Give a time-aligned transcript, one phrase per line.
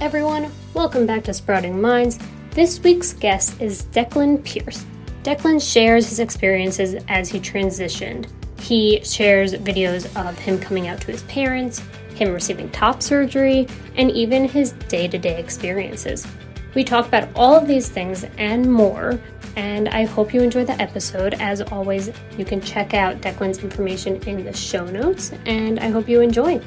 [0.00, 2.18] everyone, welcome back to Sprouting Minds.
[2.52, 4.86] This week's guest is Declan Pierce.
[5.22, 8.26] Declan shares his experiences as he transitioned.
[8.58, 11.82] He shares videos of him coming out to his parents,
[12.14, 16.26] him receiving top surgery, and even his day to day experiences.
[16.74, 19.20] We talk about all of these things and more,
[19.56, 21.34] and I hope you enjoy the episode.
[21.34, 26.08] As always, you can check out Declan's information in the show notes, and I hope
[26.08, 26.62] you enjoy.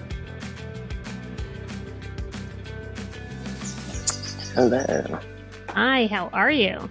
[4.53, 5.19] Hello.
[5.69, 6.87] Hi, how are you?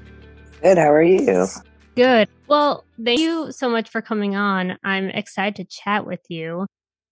[0.62, 0.78] Good.
[0.78, 1.46] How are you?
[1.94, 2.28] Good.
[2.48, 4.78] Well, thank you so much for coming on.
[4.82, 6.66] I'm excited to chat with you.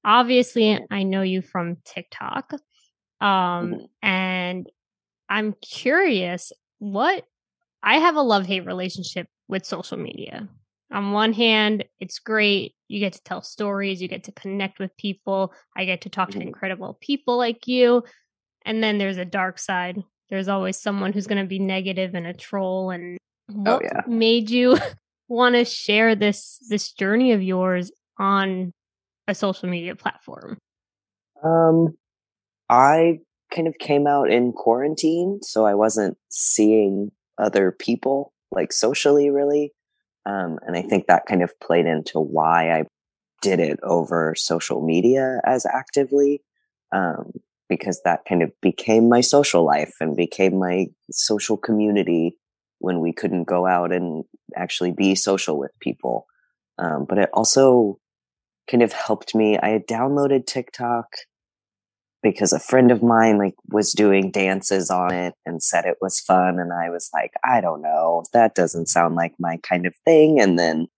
[0.05, 2.53] Obviously, I know you from TikTok.
[3.21, 3.29] Um,
[3.75, 3.89] Mhm.
[4.03, 4.71] and
[5.29, 7.25] I'm curious what
[7.83, 10.49] I have a love hate relationship with social media.
[10.91, 12.75] On one hand, it's great.
[12.89, 15.55] You get to tell stories, you get to connect with people.
[15.77, 16.43] I get to talk to Mhm.
[16.49, 18.03] incredible people like you.
[18.65, 20.03] And then there's a dark side.
[20.31, 22.91] There's always someone who's going to be negative and a troll.
[22.91, 23.19] And
[23.49, 24.01] what yeah.
[24.07, 24.79] made you
[25.29, 28.73] want to share this this journey of yours on
[29.27, 30.59] a social media platform?
[31.43, 31.97] Um,
[32.69, 33.19] I
[33.53, 39.73] kind of came out in quarantine, so I wasn't seeing other people like socially really.
[40.27, 42.85] Um, and I think that kind of played into why I
[43.41, 46.43] did it over social media as actively.
[46.93, 47.33] Um,
[47.71, 52.37] because that kind of became my social life and became my social community
[52.81, 54.25] when we couldn't go out and
[54.57, 56.27] actually be social with people.
[56.79, 57.99] Um, but it also
[58.69, 59.57] kind of helped me.
[59.57, 61.07] I had downloaded TikTok
[62.23, 66.21] because a friend of mine like was doing dances on it and said it was
[66.21, 69.95] fun and I was like, I don't know, that doesn't sound like my kind of
[70.05, 70.41] thing.
[70.41, 70.89] And then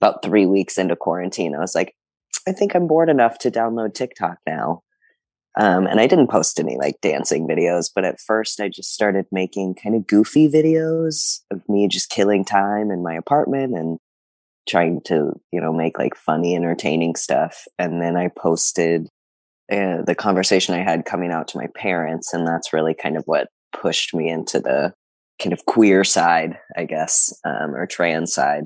[0.00, 1.94] about 3 weeks into quarantine, I was like,
[2.48, 4.82] I think I'm bored enough to download TikTok now.
[5.58, 9.26] Um, and I didn't post any like dancing videos, but at first I just started
[9.30, 13.98] making kind of goofy videos of me just killing time in my apartment and
[14.66, 17.64] trying to, you know, make like funny, entertaining stuff.
[17.78, 19.08] And then I posted
[19.70, 22.32] uh, the conversation I had coming out to my parents.
[22.32, 23.48] And that's really kind of what
[23.78, 24.94] pushed me into the
[25.42, 28.64] kind of queer side, I guess, um, or trans side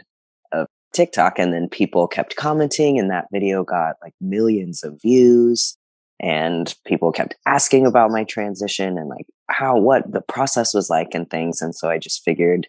[0.53, 1.39] of TikTok.
[1.39, 5.77] And then people kept commenting, and that video got like millions of views
[6.21, 11.09] and people kept asking about my transition and like how what the process was like
[11.15, 12.67] and things and so i just figured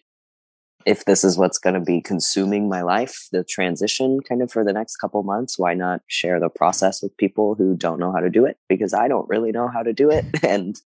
[0.86, 4.64] if this is what's going to be consuming my life the transition kind of for
[4.64, 8.20] the next couple months why not share the process with people who don't know how
[8.20, 8.56] to do it?
[8.68, 10.76] Because i don't really know how to do it and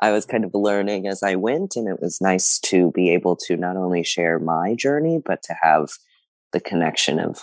[0.00, 3.36] i was kind of learning as i went and it was nice to be able
[3.36, 5.88] to not only share my journey but to have
[6.52, 7.40] the connection of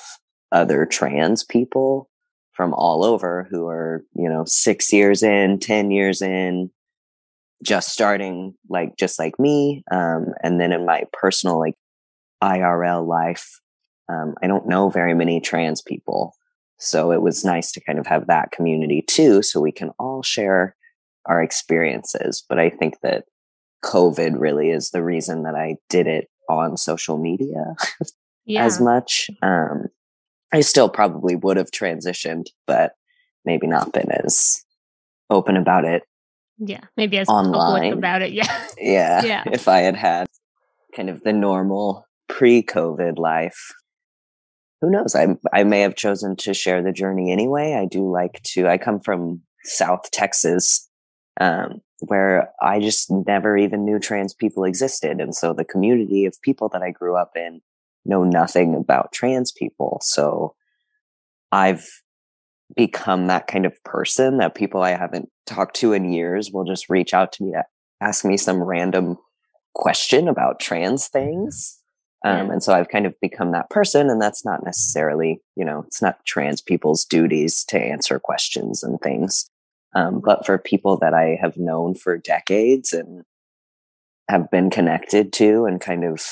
[0.52, 2.10] other trans people
[2.56, 6.72] from all over who are, you know, six years in, 10 years in,
[7.64, 9.84] just starting like, just like me.
[9.92, 11.76] Um, and then in my personal, like
[12.44, 13.60] IRL life,
[14.10, 16.34] um, I don't know very many trans people.
[16.78, 19.42] So it was nice to kind of have that community too.
[19.42, 20.76] So we can all share
[21.26, 22.44] our experiences.
[22.48, 23.26] But I think that
[23.84, 27.76] COVID really is the reason that I did it on social media
[28.46, 28.64] Yeah.
[28.64, 29.30] as much.
[29.42, 29.86] Um,
[30.56, 32.94] I still probably would have transitioned, but
[33.44, 34.64] maybe not been as
[35.30, 36.04] open about it.
[36.58, 36.80] yeah.
[36.96, 37.94] Maybe as public Online.
[37.94, 38.32] about it.
[38.34, 38.68] Yeah.
[38.78, 39.26] Yeah.
[39.26, 39.44] Yeah.
[39.52, 40.28] If I had had
[40.96, 43.74] kind of the normal pre COVID life,
[44.80, 45.14] who knows?
[45.14, 47.74] I, I may have chosen to share the journey anyway.
[47.74, 50.88] I do like to, I come from South Texas,
[51.42, 55.20] um, where I just never even knew trans people existed.
[55.20, 57.62] And so the community of people that I grew up in
[58.06, 60.00] know nothing about trans people.
[60.02, 60.56] So
[61.52, 61.88] I've
[62.76, 66.90] become that kind of person that people I haven't talked to in years will just
[66.90, 67.64] reach out to me to
[68.02, 69.18] ask me some random
[69.74, 71.80] question about trans things.
[72.24, 75.84] Um, and so I've kind of become that person, and that's not necessarily, you know,
[75.86, 79.48] it's not trans people's duties to answer questions and things.
[79.94, 83.24] Um, but for people that I have known for decades and
[84.28, 86.26] have been connected to and kind of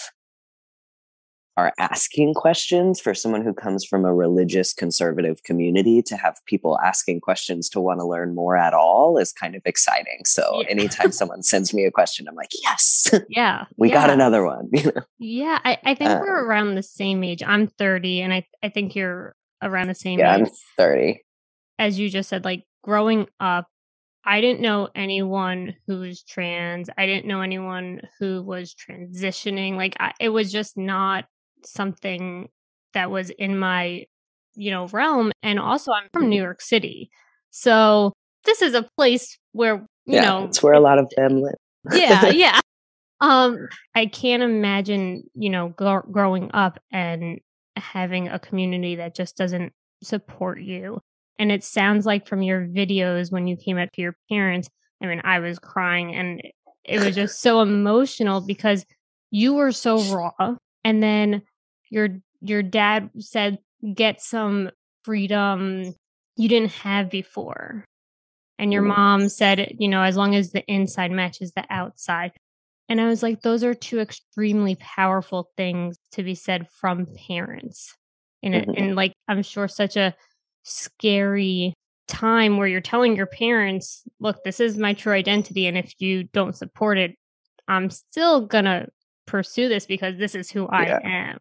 [1.55, 6.79] are asking questions for someone who comes from a religious conservative community to have people
[6.83, 10.21] asking questions to want to learn more at all is kind of exciting.
[10.25, 10.67] So Yeah.
[10.69, 13.65] anytime someone sends me a question, I'm like, yes, Yeah.
[13.77, 14.69] we got another one.
[14.71, 15.01] you know?
[15.19, 15.59] Yeah.
[15.63, 17.44] I, I think we're Um, around the same age.
[17.45, 20.41] I'm 30, and I, I think you're around the same yeah, age.
[20.47, 20.47] I'm
[20.77, 21.21] 30.
[21.77, 23.67] As you just said, like growing up,
[24.25, 26.89] I didn't know anyone who was trans.
[26.97, 29.75] I didn't know anyone who was transitioning.
[29.75, 31.25] Like, I, it was just not
[31.65, 32.50] something
[32.94, 34.06] that was in my,
[34.56, 35.31] you know, realm.
[35.42, 37.10] And also, I'm from New York City.
[37.51, 38.13] So,
[38.45, 41.56] this is a place where you yeah, know, it's where a lot of them live.
[41.94, 42.60] yeah, yeah.
[43.21, 47.39] Um, I can't imagine, you know, gr- growing up and
[47.77, 49.71] having a community that just doesn't
[50.04, 51.00] support you.
[51.39, 54.69] And it sounds like from your videos when you came out to your parents,
[55.01, 56.42] I mean, I was crying and
[56.83, 58.86] it was just so emotional because
[59.31, 60.56] you were so raw.
[60.83, 61.42] And then
[61.93, 62.09] your
[62.41, 63.59] your dad said
[63.93, 64.71] get some
[65.03, 65.93] freedom
[66.35, 67.85] you didn't have before.
[68.57, 72.31] And your mom said, you know, as long as the inside matches the outside.
[72.89, 77.95] And I was like, those are two extremely powerful things to be said from parents.
[78.41, 78.77] In it, Mhm.
[78.77, 80.15] and like, I'm sure such a
[80.63, 81.73] scary
[82.07, 85.67] time where you're telling your parents, look, this is my true identity.
[85.67, 87.15] And if you don't support it,
[87.67, 88.87] I'm still gonna
[89.25, 90.99] pursue this because this is who I Yeah.
[91.03, 91.37] am.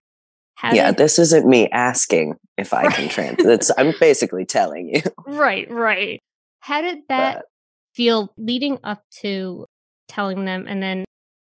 [0.72, 3.36] Yeah, this isn't me asking if I can trans.
[3.44, 5.02] It's I'm basically telling you.
[5.26, 6.20] right, right.
[6.60, 7.44] How did that But
[7.94, 9.66] feel leading up to
[10.08, 11.04] telling them and then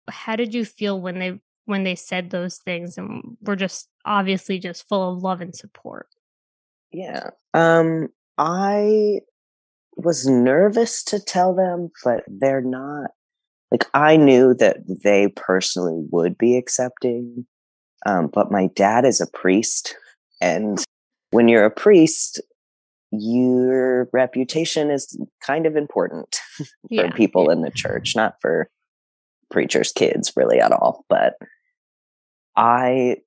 [0.09, 4.59] how did you feel when they when they said those things and were just obviously
[4.59, 6.07] just full of love and support
[6.95, 8.07] yeah, um,
[8.37, 9.19] I
[9.97, 13.11] was nervous to tell them, but they're not.
[13.69, 17.45] Like I knew that they personally would be accepting,
[18.05, 19.95] um, but my dad is a priest,
[20.41, 20.83] and
[21.31, 22.41] when you're a priest,
[23.11, 26.35] your reputation is kind of important.
[26.57, 28.69] for yeah people in the church, not for
[29.51, 31.05] preachers' kids really at all.
[31.09, 31.35] But
[32.55, 33.17] I,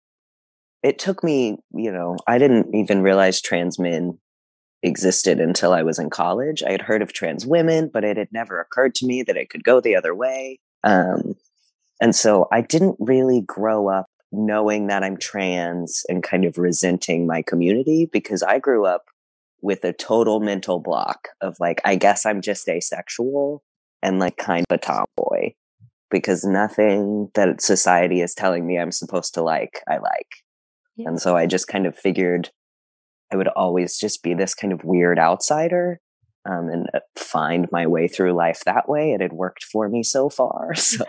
[0.83, 4.19] it took me, you know, I didn't even realize trans men
[4.83, 6.63] existed until I was in college.
[6.63, 9.51] I had heard of trans women, but it had never occurred to me that it
[9.51, 10.61] could go the other way.
[10.85, 11.35] Um,
[12.01, 17.27] and so I didn't really grow up knowing that I'm trans and kind of resenting
[17.27, 19.07] my community because I grew up
[19.61, 23.63] with a total mental block of like, I guess I'm just asexual
[24.03, 25.55] and like kind of a tomboy
[26.11, 30.29] because nothing that society is telling me I'm supposed to like, I like.
[30.97, 31.09] Yeah.
[31.09, 32.51] And so I just kind of figured
[33.33, 36.01] I would always just be this kind of weird outsider
[36.49, 39.13] um, and uh, find my way through life that way.
[39.13, 40.75] It had worked for me so far.
[40.77, 41.05] So,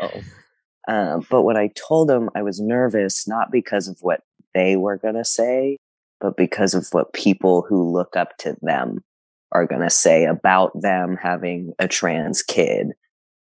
[0.88, 4.22] um, but when I told them I was nervous, not because of what
[4.54, 5.78] they were going to say,
[6.20, 9.04] but because of what people who look up to them
[9.52, 12.94] are going to say about them having a trans kid.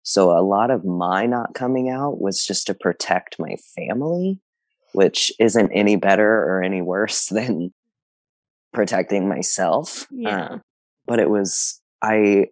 [0.02, 4.40] So a lot of my not coming out was just to protect my family,
[4.92, 7.72] which isn't any better or any worse than
[8.72, 10.06] protecting myself.
[10.10, 10.44] Yeah.
[10.44, 10.58] Uh,
[11.06, 12.48] but it was, I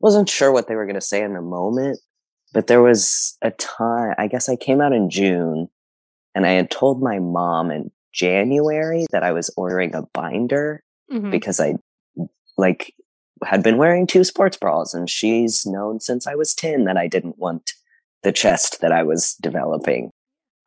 [0.00, 1.98] wasn't sure what they were going to say in the moment,
[2.56, 5.68] but there was a time, I guess I came out in June
[6.34, 10.82] and I had told my mom in January that I was ordering a binder
[11.12, 11.30] Mhm.
[11.30, 11.74] because I
[12.56, 12.94] like
[13.44, 17.08] had been wearing two sports bras and she's known since I was 10 that I
[17.08, 17.72] didn't want
[18.22, 20.10] the chest that I was developing.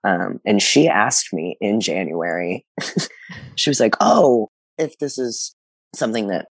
[0.03, 2.67] Um, and she asked me in January,
[3.55, 5.55] she was like, Oh, if this is
[5.95, 6.49] something that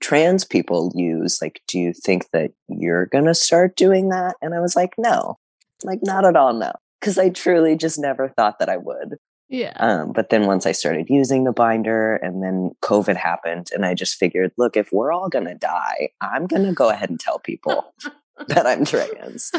[0.00, 4.36] trans people use, like, do you think that you're going to start doing that?
[4.42, 5.38] And I was like, No,
[5.84, 6.52] like, not at all.
[6.52, 6.72] No.
[7.00, 9.16] Cause I truly just never thought that I would.
[9.48, 13.86] yeah Um, but then once I started using the binder and then COVID happened and
[13.86, 17.08] I just figured, look, if we're all going to die, I'm going to go ahead
[17.08, 17.94] and tell people
[18.48, 19.50] that I'm trans.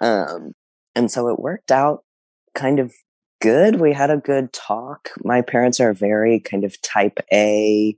[0.00, 0.54] Um,
[0.96, 2.02] and so it worked out
[2.54, 2.92] kind of
[3.40, 3.80] good.
[3.80, 5.10] We had a good talk.
[5.24, 7.96] My parents are very kind of type A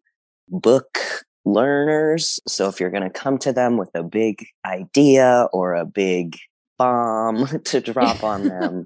[0.48, 0.98] book
[1.44, 2.40] learners.
[2.46, 6.38] So if you're going to come to them with a big idea or a big
[6.78, 8.84] bomb to drop on them,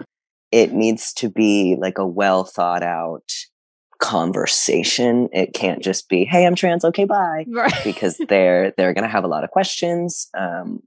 [0.50, 3.32] it needs to be like a well thought out
[3.98, 5.28] conversation.
[5.32, 6.84] It can't just be, "Hey, I'm trans.
[6.84, 10.80] Okay, bye." right because they're they're going to have a lot of questions um,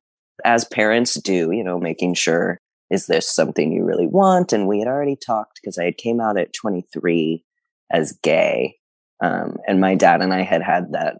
[0.46, 2.60] as parents do you know making sure
[2.90, 6.20] is this something you really want and we had already talked because i had came
[6.20, 7.44] out at 23
[7.92, 8.75] as gay
[9.22, 11.18] um, and my dad and i had had that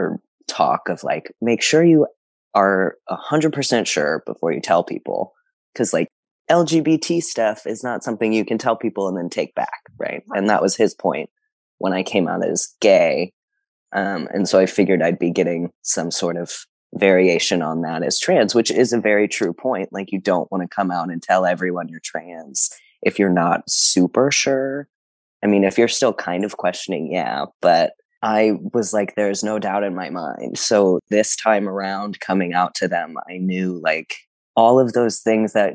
[0.00, 2.06] or talk of like make sure you
[2.54, 5.32] are a 100% sure before you tell people
[5.72, 6.08] because like
[6.50, 10.48] lgbt stuff is not something you can tell people and then take back right and
[10.48, 11.30] that was his point
[11.78, 13.32] when i came out as gay
[13.92, 18.18] um, and so I figured I'd be getting some sort of variation on that as
[18.18, 19.92] trans, which is a very true point.
[19.92, 22.70] Like you don't want to come out and tell everyone you're trans
[23.02, 24.88] if you're not super sure.
[25.42, 29.58] I mean, if you're still kind of questioning, yeah, but I was like, there's no
[29.58, 30.58] doubt in my mind.
[30.58, 34.16] So this time around coming out to them, I knew like
[34.54, 35.74] all of those things that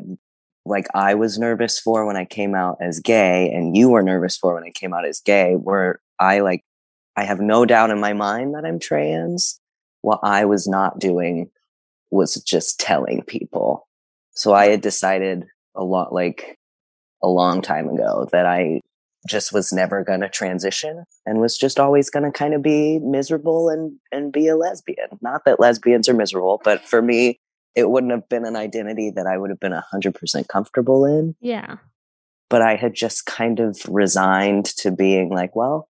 [0.65, 4.37] like I was nervous for when I came out as gay and you were nervous
[4.37, 6.63] for when I came out as gay were I like
[7.15, 9.59] I have no doubt in my mind that I'm trans.
[10.01, 11.49] What I was not doing
[12.11, 13.87] was just telling people.
[14.31, 16.57] So I had decided a lot like
[17.23, 18.81] a long time ago that I
[19.27, 22.99] just was never going to transition and was just always going to kind of be
[22.99, 25.19] miserable and and be a lesbian.
[25.21, 27.39] Not that lesbians are miserable, but for me
[27.75, 31.35] it wouldn't have been an identity that I would have been 100% comfortable in.
[31.41, 31.77] Yeah.
[32.49, 35.89] But I had just kind of resigned to being like, well,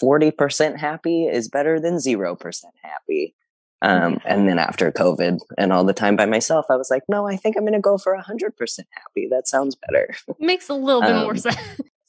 [0.00, 3.34] 40% happy is better than 0% happy.
[3.82, 7.26] Um, and then after COVID and all the time by myself, I was like, no,
[7.26, 8.52] I think I'm going to go for 100%
[8.90, 9.28] happy.
[9.30, 10.14] That sounds better.
[10.38, 11.56] Makes a little bit um, more sense.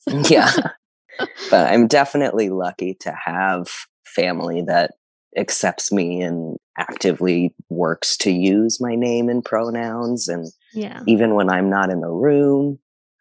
[0.29, 0.51] yeah.
[1.49, 3.69] But I'm definitely lucky to have
[4.05, 4.91] family that
[5.35, 10.27] accepts me and actively works to use my name and pronouns.
[10.27, 10.45] And
[10.75, 11.01] yeah.
[11.07, 12.77] even when I'm not in the room,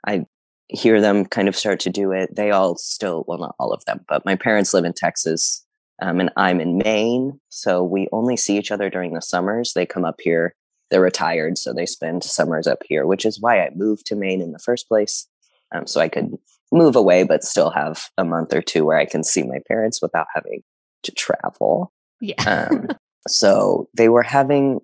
[0.07, 0.27] I
[0.69, 2.37] hear them kind of start to do it.
[2.37, 5.65] They all still, well, not all of them, but my parents live in Texas
[6.03, 7.41] um, and I'm in Maine.
[7.49, 9.73] So we only see each other during the summers.
[9.73, 10.55] They come up here.
[10.91, 14.41] They're retired, so they spend summers up here, which is why I moved to Maine
[14.41, 15.27] in the first place.
[15.75, 16.37] Um, so I could
[16.73, 20.01] move away, but still have a month or two where I can see my parents
[20.03, 20.63] without having
[21.05, 21.93] to travel.
[22.21, 22.69] Yeah.
[22.71, 22.89] um,
[23.29, 24.81] so they were having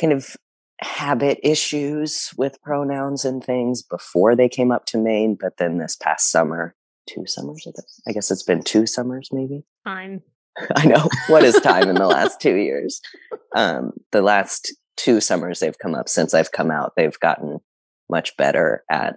[0.00, 0.36] kind of
[0.80, 5.36] habit issues with pronouns and things before they came up to Maine.
[5.40, 6.74] But then this past summer,
[7.08, 9.64] two summers ago, I guess it's been two summers maybe.
[9.86, 10.22] Time.
[10.76, 11.08] I know.
[11.28, 13.00] What is time in the last two years?
[13.56, 17.60] Um, the last two summers they've come up since I've come out, they've gotten
[18.10, 19.16] much better at,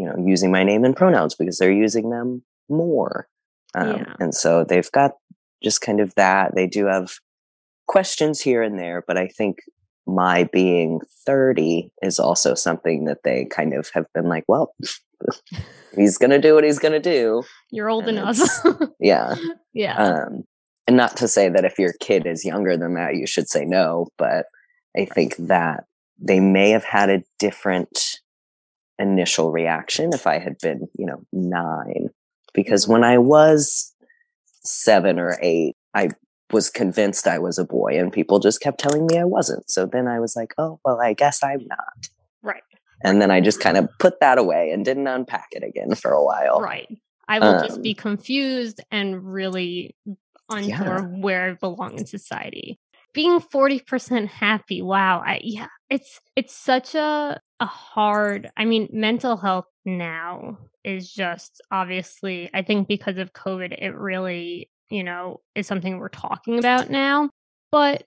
[0.00, 3.28] you know, using my name and pronouns because they're using them more.
[3.74, 4.14] Um, yeah.
[4.18, 5.12] And so they've got
[5.62, 6.54] just kind of that.
[6.54, 7.18] They do have
[7.86, 9.58] questions here and there, but I think
[10.06, 14.74] my being 30 is also something that they kind of have been like, well,
[15.94, 17.42] he's going to do what he's going to do.
[17.70, 18.38] You're old and enough.
[19.00, 19.34] yeah.
[19.74, 19.96] Yeah.
[19.96, 20.44] Um,
[20.86, 23.66] and not to say that if your kid is younger than that, you should say
[23.66, 24.46] no, but
[24.96, 25.84] I think that
[26.18, 28.20] they may have had a different
[29.00, 32.10] initial reaction if I had been, you know, nine.
[32.52, 33.92] Because when I was
[34.62, 36.10] seven or eight, I
[36.52, 39.70] was convinced I was a boy and people just kept telling me I wasn't.
[39.70, 42.08] So then I was like, oh, well, I guess I'm not.
[42.42, 42.62] Right.
[43.02, 46.10] And then I just kind of put that away and didn't unpack it again for
[46.10, 46.60] a while.
[46.60, 46.88] Right.
[47.28, 49.94] I will um, just be confused and really
[50.50, 51.00] unsure yeah.
[51.02, 52.78] where I belong in society.
[53.12, 55.22] Being 40% happy, wow.
[55.24, 61.60] I, yeah, it's it's such a a hard, I mean, mental health now is just
[61.70, 66.88] obviously, I think because of COVID, it really, you know, is something we're talking about
[66.90, 67.28] now.
[67.70, 68.04] But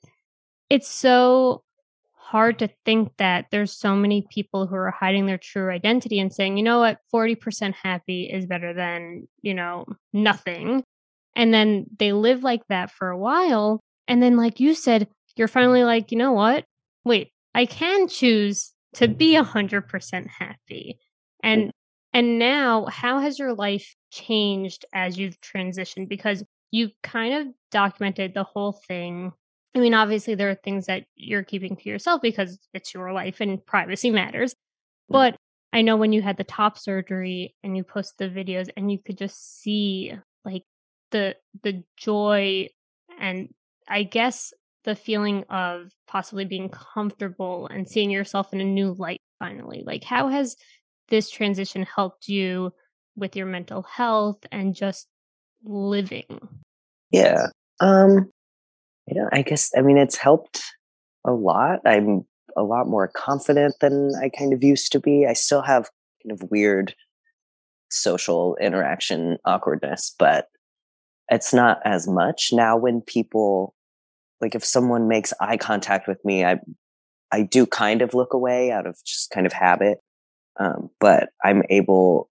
[0.70, 1.64] it's so
[2.14, 6.34] hard to think that there's so many people who are hiding their true identity and
[6.34, 10.84] saying, you know what, 40% happy is better than, you know, nothing.
[11.36, 13.82] And then they live like that for a while.
[14.08, 16.66] And then, like you said, you're finally like, you know what?
[17.06, 21.00] Wait, I can choose to be 100% happy.
[21.44, 21.72] And
[22.16, 28.34] and now how has your life changed as you've transitioned because you've kind of documented
[28.34, 29.34] the whole thing
[29.76, 33.42] I mean, obviously, there are things that you're keeping to yourself because it's your life
[33.42, 34.54] and privacy matters.
[35.10, 35.36] But
[35.72, 39.00] I know when you had the top surgery and you post the videos and you
[39.04, 40.14] could just see
[40.46, 40.64] like
[41.12, 42.70] the the joy
[43.20, 43.50] and
[43.88, 49.22] I guess the feeling of possibly being comfortable and seeing yourself in a new light
[49.40, 49.84] finally.
[49.86, 50.56] Like how has
[51.10, 52.74] this transition helped you
[53.16, 55.08] with your mental health and just
[55.64, 56.40] living?
[57.12, 57.48] Yeah.
[57.80, 58.30] Um
[59.08, 60.64] you know, I guess, I mean, it's helped
[61.26, 61.80] a lot.
[61.86, 62.26] I'm
[62.56, 65.26] a lot more confident than I kind of used to be.
[65.26, 65.90] I still have
[66.24, 66.96] kind of weird
[67.90, 70.48] social interaction awkwardness, but
[71.34, 73.74] it's not as much now when people
[74.42, 76.60] like if someone makes eye contact with me, I
[77.32, 80.00] I do kind of look away out of just kind of habit.
[80.60, 82.30] Um, but I'm able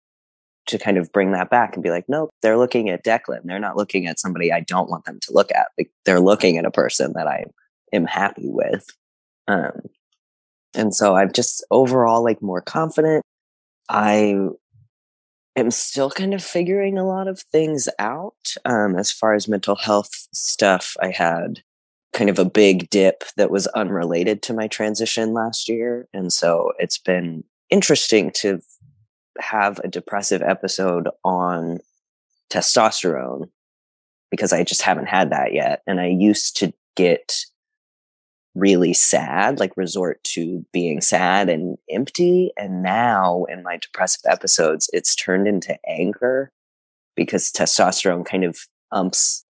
[0.66, 3.40] to kind of bring that back and be like, nope, they're looking at Declan.
[3.44, 5.68] They're not looking at somebody I don't want them to look at.
[5.76, 7.46] Like they're looking at a person that I
[7.92, 8.86] am happy with.
[9.48, 9.80] Um,
[10.74, 13.24] and so I'm just overall like more confident.
[13.88, 14.36] I
[15.56, 18.54] am still kind of figuring a lot of things out.
[18.64, 21.62] Um, as far as mental health stuff, I had
[22.12, 26.08] kind of a big dip that was unrelated to my transition last year.
[26.14, 28.60] And so it's been interesting to
[29.40, 31.80] have a depressive episode on
[32.50, 33.48] testosterone
[34.30, 35.82] because I just haven't had that yet.
[35.86, 37.44] And I used to get
[38.54, 42.52] really sad, like resort to being sad and empty.
[42.56, 46.52] And now in my depressive episodes, it's turned into anger
[47.16, 48.58] because testosterone kind of
[48.92, 49.44] umps,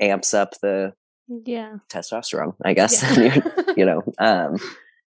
[0.00, 0.92] amps up the
[1.28, 3.02] yeah testosterone, I guess.
[3.16, 3.40] Yeah.
[3.76, 4.02] you know.
[4.18, 4.58] Um,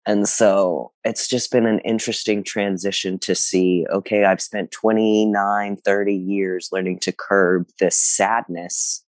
[0.05, 6.15] and so it's just been an interesting transition to see okay, I've spent 29, 30
[6.15, 9.05] years learning to curb this sadness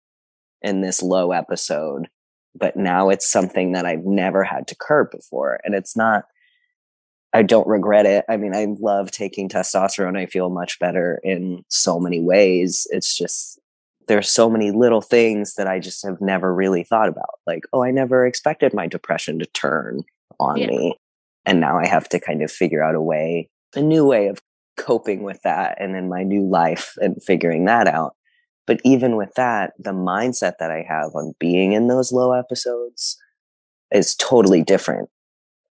[0.61, 2.07] in this low episode,
[2.55, 5.59] but now it's something that I've never had to curb before.
[5.63, 6.25] And it's not,
[7.33, 8.23] I don't regret it.
[8.29, 10.17] I mean, I love taking testosterone.
[10.17, 12.87] I feel much better in so many ways.
[12.91, 13.59] It's just,
[14.07, 17.39] there's so many little things that I just have never really thought about.
[17.45, 20.03] Like, oh, I never expected my depression to turn
[20.39, 20.67] on yeah.
[20.67, 20.95] me.
[21.45, 24.41] And now I have to kind of figure out a way, a new way of
[24.77, 28.14] coping with that and in my new life and figuring that out.
[28.67, 33.17] But even with that, the mindset that I have on being in those low episodes
[33.91, 35.09] is totally different.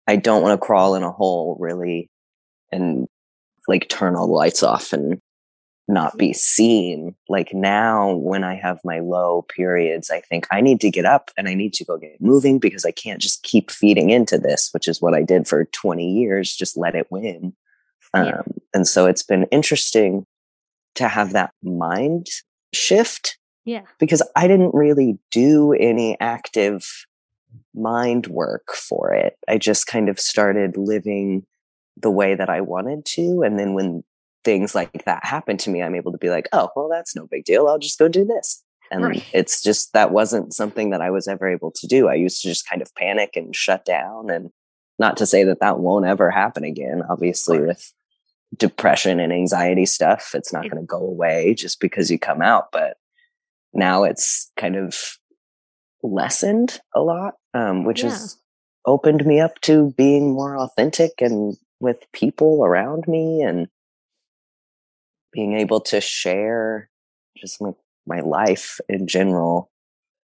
[0.07, 2.11] I don't want to crawl in a hole really
[2.71, 3.07] and
[3.69, 5.21] like turn all the lights off and
[5.89, 7.15] not be seen.
[7.29, 11.31] Like now, when I have my low periods, I think I need to get up
[11.37, 14.71] and I need to go get moving because I can't just keep feeding into this,
[14.73, 17.55] which is what I did for 20 years, just let it win.
[18.15, 18.39] Yeah.
[18.39, 20.27] Um, and so it's been interesting
[20.97, 22.27] to have that mind
[22.73, 23.39] shift.
[23.65, 23.83] Yeah.
[23.99, 27.07] Because I didn't really do any active
[27.75, 29.39] mind work for it.
[29.49, 31.47] I just kind of started living
[31.97, 33.43] the way that I wanted to.
[33.43, 34.03] And then when
[34.45, 37.27] things like that happen to me, I'm able to be like, oh, well, that's no
[37.27, 37.69] big deal.
[37.69, 38.63] I'll just go do this.
[38.91, 39.25] And right.
[39.33, 42.09] it's just that wasn't something that I was ever able to do.
[42.09, 44.29] I used to just kind of panic and shut down.
[44.29, 44.51] And
[44.99, 47.93] not to say that that won't ever happen again, obviously, with
[48.57, 52.73] depression and anxiety stuff, it's not going to go away just because you come out.
[52.73, 52.97] But
[53.73, 55.19] now it's kind of
[56.03, 58.11] lessened a lot, um, which yeah.
[58.11, 58.39] has
[58.87, 63.67] opened me up to being more authentic and with people around me and
[65.33, 66.89] being able to share
[67.37, 67.71] just my,
[68.07, 69.72] my life in general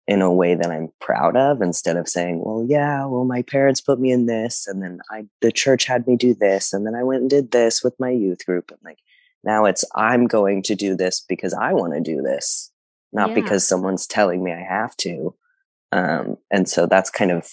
[0.07, 3.81] in a way that I'm proud of instead of saying, well, yeah, well, my parents
[3.81, 6.93] put me in this and then I, the church had me do this and then
[6.93, 8.69] I went and did this with my youth group.
[8.69, 8.99] And like,
[9.43, 12.71] now it's, I'm going to do this because I want to do this,
[13.13, 13.35] not yeah.
[13.35, 15.33] because someone's telling me I have to.
[15.91, 17.49] Um, and so that's kind of,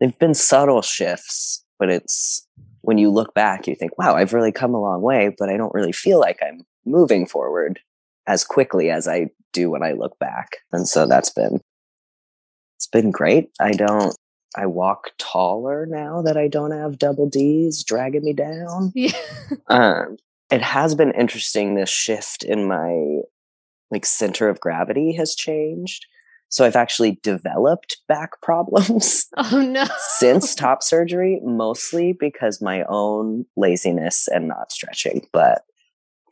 [0.00, 2.46] they've been subtle shifts, but it's,
[2.80, 5.56] when you look back, you think, wow, I've really come a long way, but I
[5.56, 7.80] don't really feel like I'm moving forward
[8.28, 10.58] as quickly as I do when I look back.
[10.70, 11.60] And so that's been,
[12.76, 13.50] it's been great.
[13.58, 14.14] I don't,
[14.54, 18.92] I walk taller now that I don't have double D's dragging me down.
[18.94, 19.12] Yeah.
[19.68, 20.16] um,
[20.50, 21.74] it has been interesting.
[21.74, 23.22] This shift in my
[23.90, 26.06] like center of gravity has changed.
[26.50, 29.26] So I've actually developed back problems.
[29.36, 29.86] Oh no.
[30.18, 35.26] since top surgery, mostly because my own laziness and not stretching.
[35.32, 35.62] But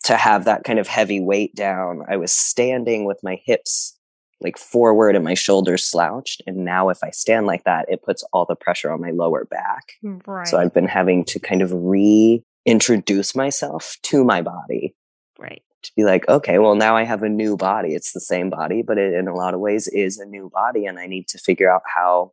[0.05, 3.97] to have that kind of heavy weight down, I was standing with my hips
[4.41, 6.43] like forward and my shoulders slouched.
[6.47, 9.47] And now if I stand like that, it puts all the pressure on my lower
[9.47, 9.93] back.
[10.05, 10.47] Mm, right.
[10.47, 14.95] So I've been having to kind of reintroduce myself to my body.
[15.39, 17.95] Right to be like, okay, well, now I have a new body.
[17.95, 20.87] It's the same body, but it in a lot of ways is a new body.
[20.87, 22.33] And I need to figure out how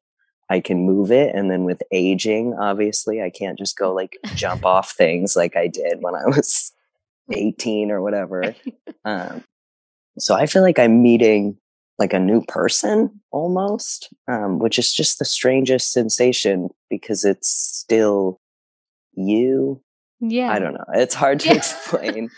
[0.49, 1.33] I can move it.
[1.33, 5.67] And then with aging, obviously, I can't just go like jump off things like I
[5.67, 6.71] did when I was
[7.33, 8.55] 18 or whatever.
[9.05, 9.43] Um,
[10.17, 11.57] so I feel like I'm meeting
[11.99, 18.39] like a new person almost, um, which is just the strangest sensation because it's still
[19.13, 19.81] you.
[20.21, 20.51] Yeah.
[20.51, 20.85] I don't know.
[20.93, 21.55] It's hard to yeah.
[21.57, 22.29] explain.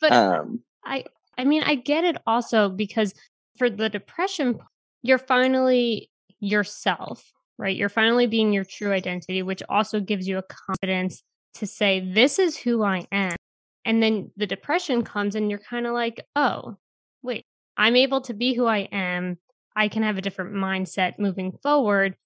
[0.00, 1.04] But um, I,
[1.36, 3.14] I mean, I get it also because
[3.58, 4.58] for the depression,
[5.02, 7.76] you're finally yourself, right?
[7.76, 11.22] You're finally being your true identity, which also gives you a confidence
[11.54, 13.36] to say, this is who I am.
[13.84, 16.76] And then the depression comes and you're kind of like, oh,
[17.22, 17.44] wait,
[17.76, 19.38] I'm able to be who I am.
[19.76, 22.16] I can have a different mindset moving forward.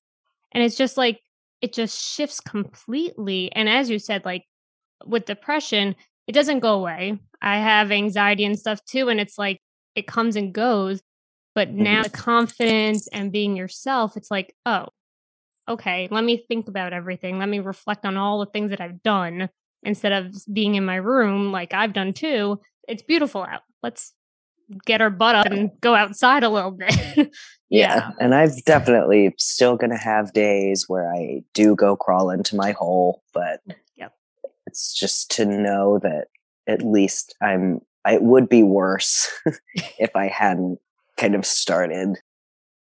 [0.52, 1.20] And it's just like,
[1.60, 3.50] it just shifts completely.
[3.52, 4.44] And as you said, like
[5.04, 7.18] with depression, it doesn't go away.
[7.42, 9.08] I have anxiety and stuff too.
[9.08, 9.60] And it's like
[9.94, 11.00] it comes and goes.
[11.54, 11.82] But mm-hmm.
[11.82, 14.86] now the confidence and being yourself, it's like, oh,
[15.68, 17.38] okay, let me think about everything.
[17.38, 19.48] Let me reflect on all the things that I've done
[19.82, 22.60] instead of being in my room like I've done too.
[22.86, 23.62] It's beautiful out.
[23.82, 24.12] Let's
[24.84, 26.94] get our butt up and go outside a little bit.
[27.16, 27.28] yeah.
[27.70, 28.10] yeah.
[28.20, 32.72] And I've definitely still going to have days where I do go crawl into my
[32.72, 33.60] hole, but
[34.68, 36.26] it's just to know that
[36.66, 39.32] at least I'm, it would be worse
[39.98, 40.78] if I hadn't
[41.16, 42.18] kind of started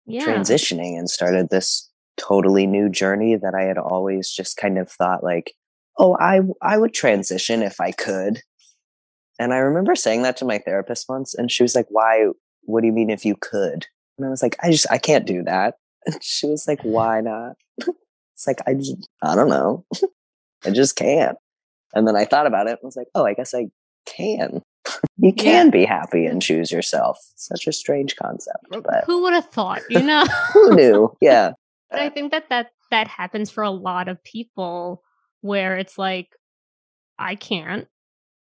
[0.06, 0.24] yeah.
[0.24, 5.24] transitioning and started this totally new journey that I had always just kind of thought
[5.24, 5.54] like,
[5.98, 8.40] oh, I, I would transition if I could.
[9.38, 12.26] And I remember saying that to my therapist once and she was like, why,
[12.62, 13.86] what do you mean if you could?
[14.16, 15.74] And I was like, I just, I can't do that.
[16.04, 17.56] And she was like, why not?
[18.34, 19.84] It's like, I just, I don't know.
[20.64, 21.38] I just can't.
[21.94, 23.68] And then I thought about it and was like, oh, I guess I
[24.04, 24.62] can.
[25.18, 25.70] you can yeah.
[25.70, 27.18] be happy and choose yourself.
[27.36, 28.66] Such a strange concept.
[28.70, 30.24] But who would have thought, you know?
[30.52, 31.16] who knew?
[31.20, 31.52] Yeah.
[31.90, 35.02] But I think that, that that happens for a lot of people
[35.42, 36.28] where it's like,
[37.18, 37.86] I can't.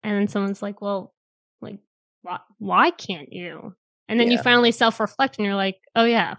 [0.03, 1.15] And then someone's like, well,
[1.61, 1.79] like,
[2.23, 3.75] why, why can't you?
[4.09, 4.37] And then yeah.
[4.37, 6.35] you finally self reflect and you're like, oh, yeah,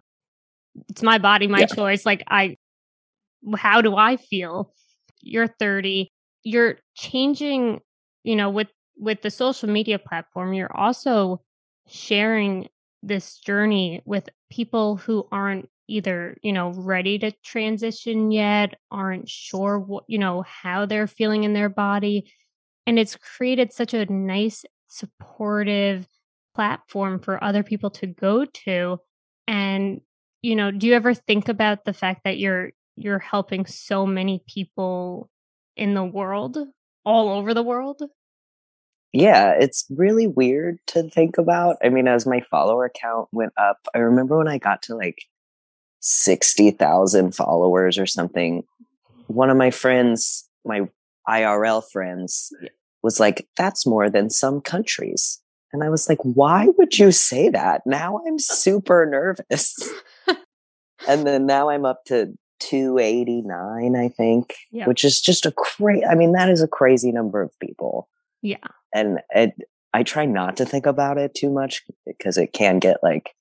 [0.89, 1.65] it's my body, my yeah.
[1.65, 2.05] choice.
[2.05, 2.57] Like, I,
[3.57, 4.73] how do I feel?
[5.21, 6.11] You're 30.
[6.43, 7.79] You're changing,
[8.23, 11.41] you know, with, with the social media platform, you're also
[11.87, 12.69] sharing
[13.01, 19.79] this journey with people who aren't either you know ready to transition yet aren't sure
[19.79, 22.31] what you know how they're feeling in their body
[22.85, 26.07] and it's created such a nice supportive
[26.55, 28.99] platform for other people to go to
[29.47, 30.01] and
[30.41, 34.43] you know do you ever think about the fact that you're you're helping so many
[34.47, 35.29] people
[35.77, 36.57] in the world
[37.05, 38.01] all over the world?
[39.13, 41.77] Yeah it's really weird to think about.
[41.83, 45.17] I mean as my follower count went up i remember when i got to like
[45.99, 48.63] 60,000 followers or something.
[49.27, 50.87] One of my friends, my
[51.27, 52.51] IRL friends,
[53.03, 55.41] was like, that's more than some countries.
[55.71, 57.81] And I was like, why would you say that?
[57.85, 59.77] Now I'm super nervous.
[61.07, 64.85] and then now I'm up to 289, I think, yeah.
[64.85, 68.09] which is just a crazy, I mean, that is a crazy number of people.
[68.41, 68.57] Yeah.
[68.93, 69.53] And it,
[69.93, 73.33] I try not to think about it too much because it can get like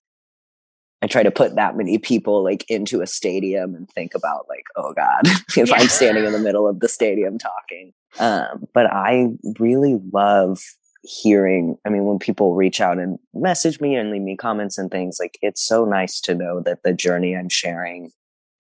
[1.00, 4.64] I try to put that many people like into a stadium and think about like,
[4.76, 5.22] oh God,
[5.56, 5.76] if yeah.
[5.76, 7.92] I'm standing in the middle of the stadium talking.
[8.18, 10.60] Um, but I really love
[11.02, 14.90] hearing, I mean, when people reach out and message me and leave me comments and
[14.90, 18.10] things, like it's so nice to know that the journey I'm sharing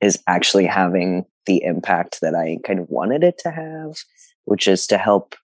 [0.00, 3.96] is actually having the impact that I kind of wanted it to have,
[4.44, 5.34] which is to help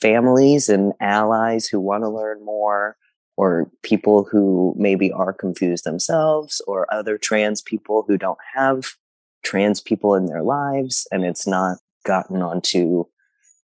[0.00, 2.96] families and allies who want to learn more
[3.40, 8.96] or people who maybe are confused themselves or other trans people who don't have
[9.42, 13.02] trans people in their lives and it's not gotten onto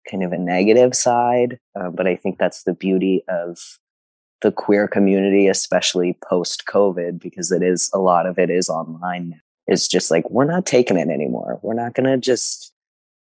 [0.07, 1.57] kind of a negative side.
[1.75, 3.57] Uh, but I think that's the beauty of
[4.43, 9.41] the queer community, especially post COVID, because it is a lot of it is online.
[9.65, 11.57] It's just like, we're not taking it anymore.
[11.63, 12.71] We're not going to just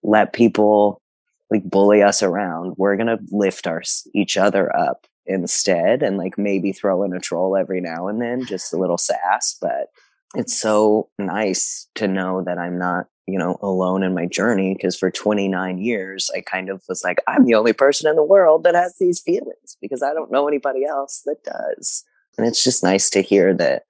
[0.02, 1.04] let people
[1.52, 2.78] like bully us around.
[2.78, 3.84] We're going to lift our
[4.16, 8.46] each other up instead and like maybe throw in a troll every now and then,
[8.46, 9.58] just a little sass.
[9.60, 9.88] But
[10.36, 14.98] it's so nice to know that I'm not, you know, alone in my journey because
[14.98, 18.64] for 29 years, I kind of was like, I'm the only person in the world
[18.64, 22.04] that has these feelings because I don't know anybody else that does.
[22.38, 23.84] And it's just nice to hear that,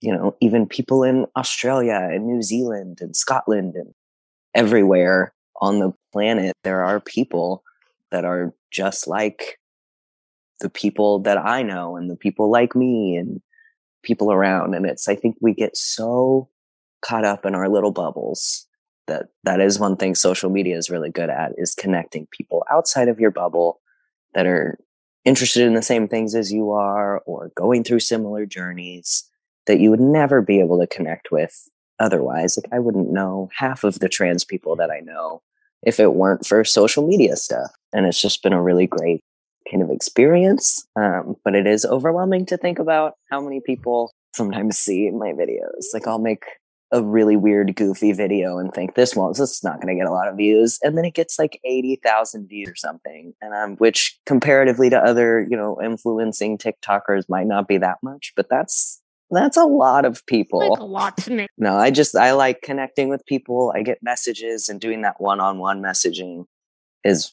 [0.00, 3.94] you know, even people in Australia and New Zealand and Scotland and
[4.54, 7.62] everywhere on the planet, there are people
[8.10, 9.58] that are just like
[10.60, 13.40] the people that I know and the people like me and
[14.02, 14.74] people around.
[14.74, 16.48] And it's, I think we get so
[17.04, 18.66] caught up in our little bubbles
[19.06, 23.08] that that is one thing social media is really good at is connecting people outside
[23.08, 23.80] of your bubble
[24.32, 24.78] that are
[25.24, 29.24] interested in the same things as you are or going through similar journeys
[29.66, 32.56] that you would never be able to connect with otherwise.
[32.56, 35.42] Like I wouldn't know half of the trans people that I know
[35.82, 37.70] if it weren't for social media stuff.
[37.92, 39.22] And it's just been a really great
[39.70, 40.86] kind of experience.
[40.96, 45.92] Um, but it is overwhelming to think about how many people sometimes see my videos.
[45.92, 46.44] Like I'll make
[46.92, 50.08] a really weird, goofy video and think this one's this is not going to get
[50.08, 53.54] a lot of views, and then it gets like eighty thousand views or something, and
[53.54, 58.48] um, which comparatively to other you know influencing TikTokers might not be that much, but
[58.48, 60.70] that's that's a lot of people.
[60.70, 61.46] Like a lot to me.
[61.58, 63.72] No, I just I like connecting with people.
[63.74, 66.44] I get messages and doing that one-on-one messaging
[67.02, 67.32] is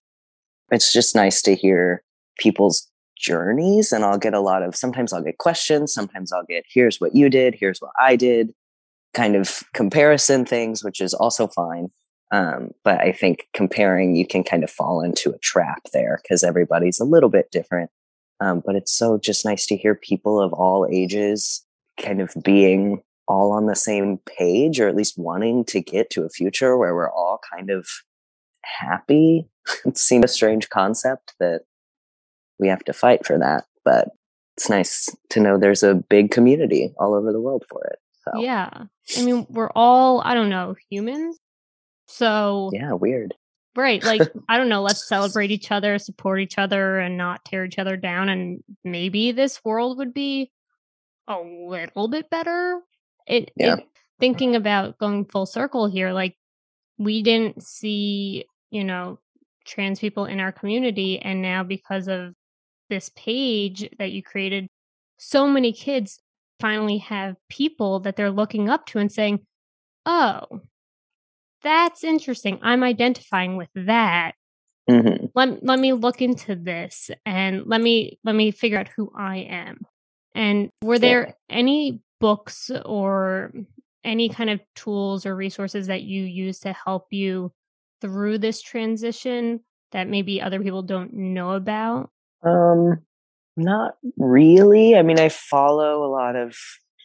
[0.71, 2.03] it's just nice to hear
[2.41, 6.65] people's journeys and I'll get a lot of sometimes I'll get questions, sometimes I'll get
[6.73, 8.53] here's what you did, here's what I did,
[9.13, 11.89] kind of comparison things, which is also fine.
[12.31, 16.43] Um, but I think comparing, you can kind of fall into a trap there because
[16.43, 17.91] everybody's a little bit different.
[18.39, 21.63] Um, but it's so just nice to hear people of all ages
[22.01, 26.23] kind of being all on the same page or at least wanting to get to
[26.23, 27.87] a future where we're all kind of
[28.63, 29.47] happy.
[29.85, 31.61] it seems a strange concept that
[32.61, 33.65] we have to fight for that.
[33.83, 34.09] But
[34.55, 37.99] it's nice to know there's a big community all over the world for it.
[38.23, 38.39] So.
[38.39, 38.69] Yeah.
[39.17, 41.37] I mean, we're all, I don't know, humans.
[42.07, 43.33] So, yeah, weird.
[43.75, 44.03] Right.
[44.11, 47.79] Like, I don't know, let's celebrate each other, support each other, and not tear each
[47.79, 48.29] other down.
[48.29, 50.51] And maybe this world would be
[51.27, 52.81] a little bit better.
[53.27, 53.77] It, yeah.
[53.77, 53.87] It,
[54.19, 56.35] thinking about going full circle here, like
[56.99, 59.17] we didn't see, you know,
[59.65, 61.17] trans people in our community.
[61.19, 62.35] And now because of
[62.91, 64.67] this page that you created,
[65.17, 66.19] so many kids
[66.59, 69.39] finally have people that they're looking up to and saying,
[70.05, 70.41] oh,
[71.63, 72.59] that's interesting.
[72.61, 74.33] I'm identifying with that.
[74.89, 75.27] Mm-hmm.
[75.33, 79.37] Let, let me look into this and let me let me figure out who I
[79.37, 79.79] am.
[80.35, 83.53] And were there any books or
[84.03, 87.51] any kind of tools or resources that you use to help you
[88.01, 92.09] through this transition that maybe other people don't know about?
[92.43, 92.99] Um,
[93.57, 94.95] not really.
[94.95, 96.55] I mean, I follow a lot of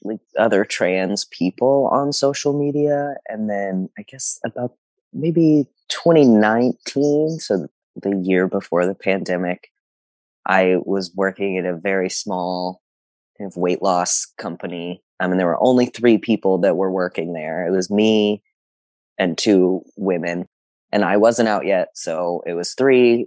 [0.03, 4.73] like other trans people on social media, and then I guess about
[5.13, 9.71] maybe 2019, so the year before the pandemic,
[10.47, 12.83] I was working at a very small
[13.39, 15.03] kind of weight loss company.
[15.19, 17.67] I mean, there were only three people that were working there.
[17.67, 18.43] It was me
[19.19, 20.47] and two women,
[20.93, 21.89] and I wasn't out yet.
[21.95, 23.27] So it was three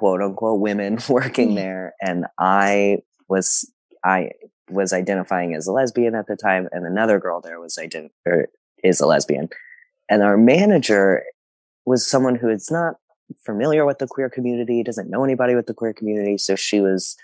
[0.00, 1.56] quote unquote women working mm.
[1.56, 1.94] there.
[2.00, 3.70] And I was,
[4.02, 4.30] I
[4.70, 6.68] was identifying as a lesbian at the time.
[6.72, 8.48] And another girl there was ident- or
[8.82, 9.50] is a lesbian.
[10.08, 11.22] And our manager
[11.84, 12.94] was someone who is not
[13.44, 16.38] familiar with the queer community, doesn't know anybody with the queer community.
[16.38, 17.14] So she was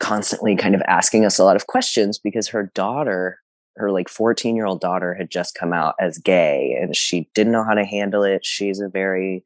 [0.00, 3.38] constantly kind of asking us a lot of questions because her daughter,
[3.76, 7.52] her like 14 year old daughter had just come out as gay and she didn't
[7.52, 8.44] know how to handle it.
[8.44, 9.44] She's a very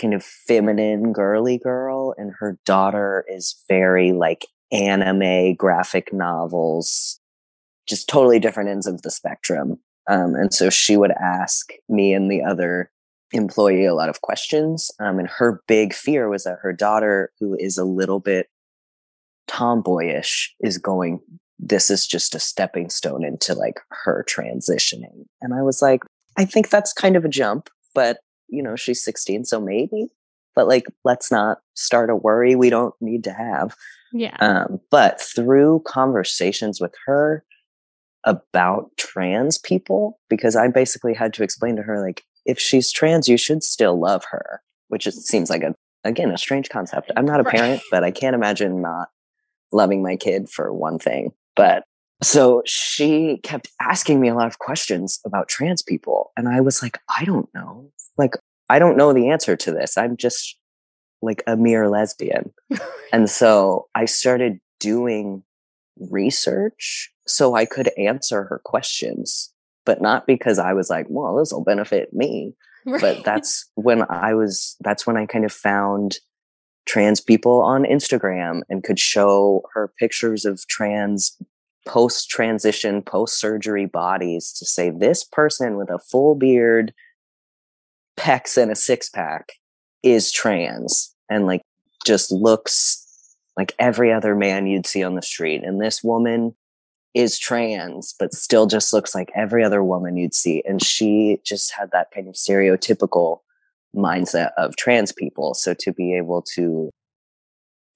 [0.00, 7.20] kind of feminine, girly girl, and her daughter is very like anime graphic novels,
[7.88, 9.78] just totally different ends of the spectrum.
[10.08, 12.90] Um, and so she would ask me and the other
[13.32, 14.90] employee a lot of questions.
[14.98, 18.48] Um, and her big fear was that her daughter, who is a little bit
[19.48, 21.20] tomboyish, is going,
[21.58, 25.26] this is just a stepping stone into like her transitioning.
[25.42, 26.02] And I was like,
[26.36, 30.08] I think that's kind of a jump, but you know, she's 16, so maybe.
[30.54, 33.76] But like, let's not start a worry we don't need to have.
[34.12, 34.36] Yeah.
[34.40, 37.44] Um, but through conversations with her
[38.24, 43.28] about trans people, because I basically had to explain to her, like, if she's trans,
[43.28, 47.12] you should still love her, which is, seems like a, again, a strange concept.
[47.16, 47.54] I'm not a right.
[47.54, 49.08] parent, but I can't imagine not
[49.70, 51.32] loving my kid for one thing.
[51.54, 51.84] But
[52.22, 56.32] so she kept asking me a lot of questions about trans people.
[56.36, 57.90] And I was like, I don't know.
[58.18, 58.34] Like,
[58.68, 59.96] I don't know the answer to this.
[59.96, 60.56] I'm just
[61.22, 62.52] like a mere lesbian.
[63.12, 65.42] and so I started doing
[66.10, 69.52] research so I could answer her questions,
[69.84, 72.54] but not because I was like, well, this will benefit me.
[72.86, 73.00] Right.
[73.00, 76.18] But that's when I was, that's when I kind of found
[76.86, 81.36] trans people on Instagram and could show her pictures of trans
[81.86, 86.92] post transition, post surgery bodies to say this person with a full beard,
[88.18, 89.52] pecs, and a six pack
[90.02, 91.62] is trans and like
[92.06, 93.04] just looks
[93.56, 95.62] like every other man you'd see on the street.
[95.64, 96.54] And this woman
[97.14, 100.62] is trans, but still just looks like every other woman you'd see.
[100.66, 103.40] And she just had that kind of stereotypical
[103.96, 105.54] mindset of trans people.
[105.54, 106.90] So to be able to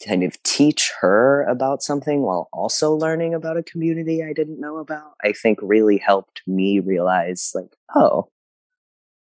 [0.04, 4.78] kind of teach her about something while also learning about a community I didn't know
[4.78, 8.28] about, I think really helped me realize like, oh,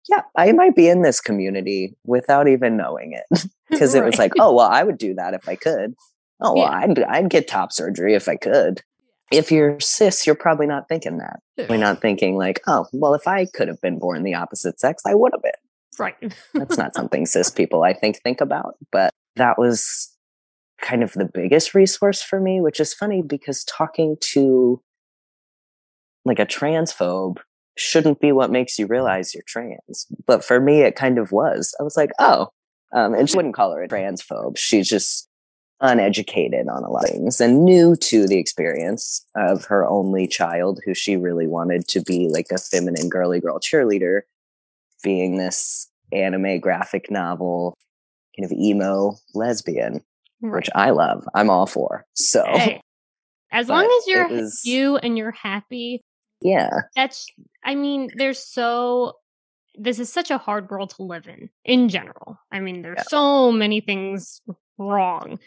[0.09, 3.41] yeah, I might be in this community without even knowing it.
[3.69, 4.03] Because right.
[4.03, 5.93] it was like, oh, well, I would do that if I could.
[6.39, 6.71] Oh, well, yeah.
[6.71, 8.81] I'd, I'd get top surgery if I could.
[9.29, 11.41] If you're cis, you're probably not thinking that.
[11.57, 15.03] You're not thinking like, oh, well, if I could have been born the opposite sex,
[15.05, 15.51] I would have been.
[15.99, 16.15] Right.
[16.53, 18.75] That's not something cis people, I think, think about.
[18.89, 20.15] But that was
[20.81, 24.81] kind of the biggest resource for me, which is funny because talking to
[26.23, 27.39] like a transphobe
[27.77, 30.07] shouldn't be what makes you realize you're trans.
[30.25, 31.75] But for me, it kind of was.
[31.79, 32.49] I was like, oh,
[32.93, 34.57] um, and she wouldn't call her a transphobe.
[34.57, 35.27] She's just
[35.79, 40.79] uneducated on a lot of things and new to the experience of her only child,
[40.85, 44.21] who she really wanted to be like a feminine girly girl cheerleader,
[45.03, 47.77] being this anime graphic novel
[48.37, 50.01] kind of emo lesbian,
[50.41, 50.53] right.
[50.53, 51.27] which I love.
[51.33, 52.05] I'm all for.
[52.15, 52.43] So.
[52.45, 52.81] Hey.
[53.49, 56.01] As long as you're was, you and you're happy,
[56.41, 56.69] yeah.
[56.95, 57.27] That's,
[57.63, 59.13] I mean, there's so,
[59.75, 62.39] this is such a hard world to live in, in general.
[62.51, 63.03] I mean, there's yeah.
[63.07, 64.41] so many things
[64.77, 65.39] wrong.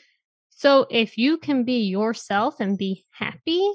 [0.50, 3.72] So if you can be yourself and be happy,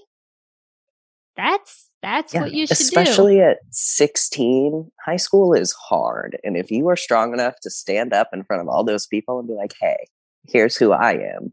[1.36, 3.42] that's that's yeah, what you should especially do.
[3.42, 8.14] Especially at 16 high school is hard and if you are strong enough to stand
[8.14, 9.98] up in front of all those people and be like hey
[10.48, 11.52] here's who i am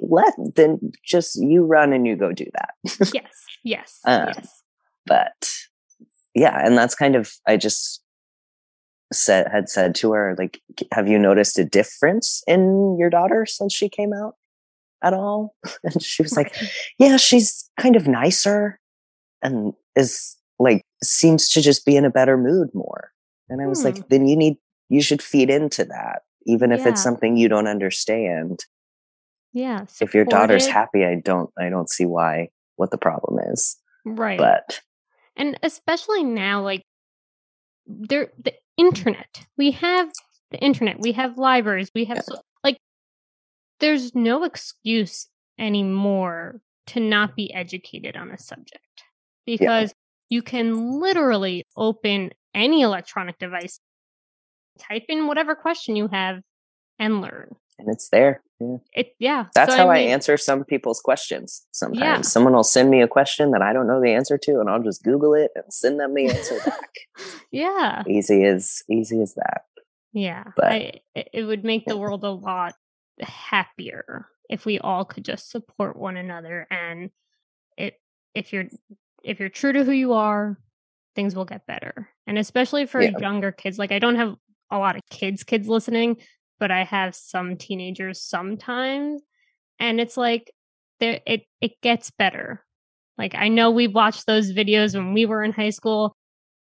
[0.00, 4.62] let then just you run and you go do that yes yes um, yes
[5.06, 5.50] but
[6.34, 8.02] yeah, and that's kind of I just
[9.12, 10.60] said had said to her like,
[10.92, 14.34] have you noticed a difference in your daughter since she came out
[15.02, 15.54] at all?
[15.84, 16.54] And she was like,
[16.98, 18.78] yeah, she's kind of nicer
[19.42, 23.12] and is like seems to just be in a better mood more.
[23.48, 23.86] And I was hmm.
[23.86, 24.56] like, then you need
[24.88, 26.90] you should feed into that, even if yeah.
[26.90, 28.60] it's something you don't understand.
[29.52, 29.86] Yeah.
[30.00, 33.76] If your daughter's happy, I don't I don't see why what the problem is.
[34.04, 34.38] Right.
[34.38, 34.80] But
[35.36, 36.82] and especially now, like
[37.86, 39.46] there the internet.
[39.56, 40.10] We have
[40.50, 41.00] the internet.
[41.00, 41.90] We have libraries.
[41.94, 42.38] We have yeah.
[42.64, 42.78] like
[43.80, 49.04] there's no excuse anymore to not be educated on a subject
[49.44, 50.36] because yeah.
[50.36, 53.80] you can literally open any electronic device,
[54.78, 56.40] type in whatever question you have,
[56.98, 57.54] and learn.
[57.78, 58.42] And it's there.
[58.60, 58.76] Yeah.
[58.94, 59.46] It yeah.
[59.54, 61.66] That's so, how I, mean, I, answer some people's questions.
[61.72, 62.20] Sometimes yeah.
[62.22, 64.82] someone will send me a question that I don't know the answer to, and I'll
[64.82, 66.90] just Google it and send them the answer back.
[67.50, 68.02] yeah.
[68.08, 69.62] Easy as easy as that.
[70.12, 70.44] Yeah.
[70.56, 72.74] But I, it would make the world a lot
[73.20, 77.10] happier if we all could just support one another and
[77.76, 78.00] it
[78.34, 78.66] if you're
[79.22, 80.58] if you're true to who you are,
[81.14, 82.08] things will get better.
[82.26, 83.18] And especially for yeah.
[83.18, 84.36] younger kids, like I don't have
[84.70, 86.16] a lot of kids kids listening,
[86.58, 89.22] but I have some teenagers sometimes.
[89.78, 90.52] And it's like
[91.00, 92.64] there it it gets better.
[93.18, 96.16] Like I know we watched those videos when we were in high school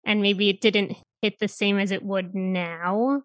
[0.05, 3.23] and maybe it didn't hit the same as it would now.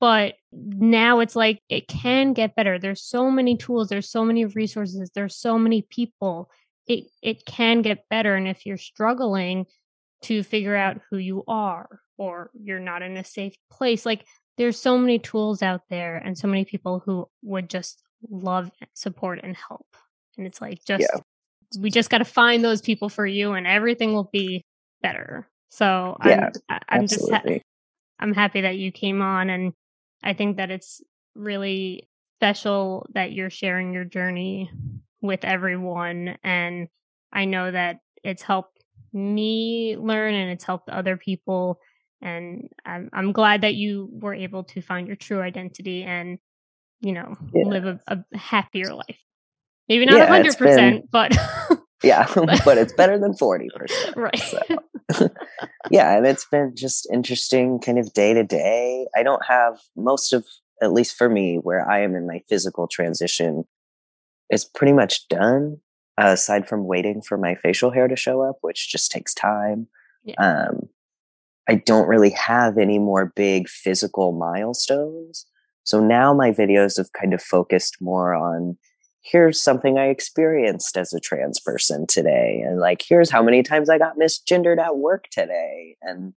[0.00, 2.78] But now it's like it can get better.
[2.78, 6.50] There's so many tools, there's so many resources, there's so many people.
[6.86, 8.34] It it can get better.
[8.34, 9.66] And if you're struggling
[10.22, 14.24] to figure out who you are or you're not in a safe place, like
[14.58, 19.40] there's so many tools out there and so many people who would just love support
[19.42, 19.86] and help.
[20.36, 21.20] And it's like just yeah.
[21.78, 24.64] we just got to find those people for you and everything will be
[25.02, 25.48] better.
[25.72, 27.42] So yeah, i'm i'm just ha-
[28.20, 29.72] i'm happy that you came on and
[30.22, 31.00] i think that it's
[31.34, 32.06] really
[32.38, 34.70] special that you're sharing your journey
[35.22, 36.88] with everyone and
[37.32, 38.84] i know that it's helped
[39.14, 41.78] me learn and it's helped other people
[42.22, 46.38] and I'm, I'm glad that you were able to find your true identity and
[47.00, 47.66] you know yeah.
[47.66, 49.18] live a, a, happier life
[49.88, 51.36] maybe not a 100% been, but
[52.02, 52.26] yeah
[52.64, 53.68] but it's better than 40%
[54.16, 55.28] right so.
[55.90, 60.32] yeah and it's been just interesting kind of day to day i don't have most
[60.32, 60.46] of
[60.80, 63.64] at least for me where i am in my physical transition
[64.50, 65.78] is pretty much done
[66.18, 69.88] aside from waiting for my facial hair to show up which just takes time
[70.24, 70.34] yeah.
[70.38, 70.88] um
[71.68, 75.46] I don't really have any more big physical milestones.
[75.84, 78.76] So now my videos have kind of focused more on
[79.22, 82.62] here's something I experienced as a trans person today.
[82.66, 85.96] And like, here's how many times I got misgendered at work today.
[86.02, 86.34] And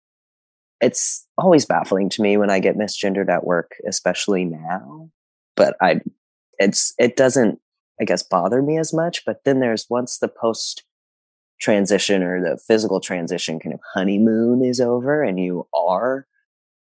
[0.81, 5.11] it's always baffling to me when I get misgendered at work, especially now.
[5.55, 6.01] But I,
[6.59, 7.61] it's, it doesn't,
[8.01, 9.25] I guess, bother me as much.
[9.25, 10.83] But then there's once the post
[11.61, 16.27] transition or the physical transition kind of honeymoon is over and you are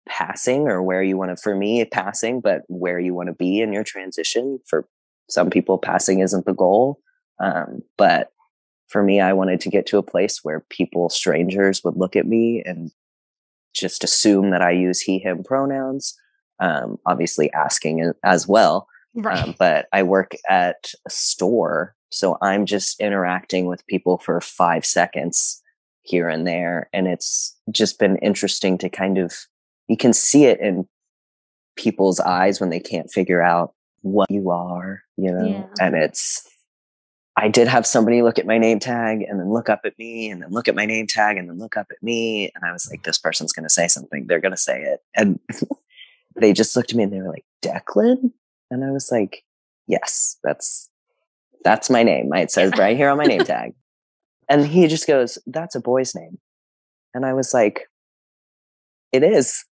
[0.08, 3.60] passing or where you want to for me passing but where you want to be
[3.60, 4.88] in your transition for
[5.28, 6.98] some people passing isn't the goal
[7.40, 8.30] um, but
[8.88, 12.26] for me i wanted to get to a place where people strangers would look at
[12.26, 12.90] me and
[13.74, 16.14] just assume that i use he him pronouns
[16.60, 19.44] um, obviously asking as well right.
[19.44, 24.84] Um, but i work at a store so I'm just interacting with people for five
[24.84, 25.62] seconds
[26.02, 26.88] here and there.
[26.92, 29.34] And it's just been interesting to kind of,
[29.88, 30.88] you can see it in
[31.76, 35.66] people's eyes when they can't figure out what you are, you know, yeah.
[35.80, 36.48] and it's,
[37.36, 40.28] I did have somebody look at my name tag and then look up at me
[40.28, 42.50] and then look at my name tag and then look up at me.
[42.54, 44.26] And I was like, this person's going to say something.
[44.26, 45.00] They're going to say it.
[45.14, 45.38] And
[46.36, 48.32] they just looked at me and they were like, Declan?
[48.72, 49.44] And I was like,
[49.86, 50.90] yes, that's,
[51.64, 52.32] that's my name.
[52.34, 53.74] It says right here on my name tag.
[54.50, 56.38] And he just goes, that's a boy's name.
[57.12, 57.82] And I was like,
[59.12, 59.66] it is.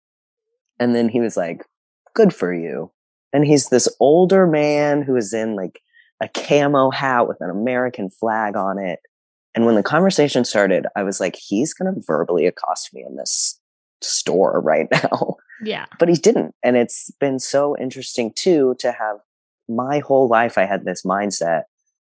[0.81, 1.67] And then he was like,
[2.15, 2.91] good for you.
[3.35, 5.83] And he's this older man who is in like
[6.23, 9.01] a camo hat with an American flag on it.
[9.55, 13.17] And when the conversation started, I was like, he's going to verbally accost me in
[13.17, 13.61] this
[14.01, 15.37] store right now.
[15.63, 15.87] Yeah.
[15.99, 16.55] But he didn't.
[16.63, 19.19] And it's been so interesting too to have
[19.69, 20.59] my whole life.
[20.59, 21.65] I had this mindset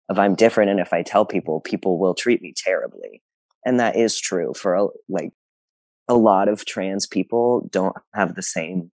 [0.10, 0.72] of I'm different.
[0.72, 3.22] And if I tell people, people will treat me terribly.
[3.66, 5.32] And that is true for like
[6.08, 8.92] a lot of trans people don't have the same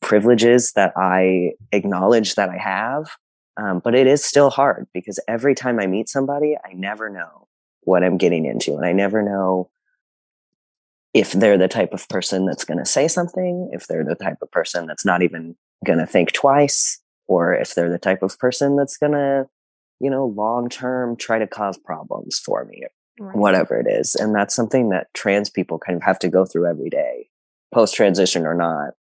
[0.00, 3.10] privileges that I acknowledge that I have.
[3.56, 7.48] Um, but it is still hard because every time I meet somebody, I never know
[7.82, 9.70] what I'm getting into and I never know
[11.14, 14.38] if they're the type of person that's going to say something, if they're the type
[14.40, 18.38] of person that's not even going to think twice, or if they're the type of
[18.38, 19.46] person that's going to,
[20.02, 22.82] you know, long term try to cause problems for me,
[23.20, 23.36] right.
[23.36, 24.16] whatever it is.
[24.16, 27.28] And that's something that trans people kind of have to go through every day,
[27.72, 28.94] post transition or not.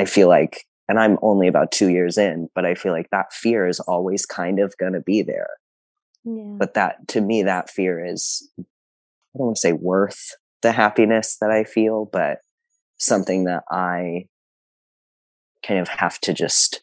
[0.00, 3.34] I feel like, and I'm only about two years in, but I feel like that
[3.34, 5.50] fear is always kind of going to be there.
[6.24, 6.56] Yeah.
[6.58, 8.64] But that, to me, that fear is, I
[9.36, 10.30] don't want to say worth
[10.62, 12.38] the happiness that I feel, but
[12.96, 14.28] something that I
[15.62, 16.82] kind of have to just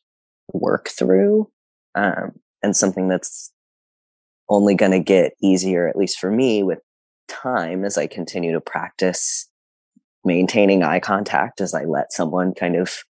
[0.54, 1.50] work through.
[1.96, 3.52] Um, and something that's
[4.50, 6.80] only going to get easier, at least for me, with
[7.28, 9.48] time as I continue to practice
[10.26, 13.04] maintaining eye contact as I let someone kind of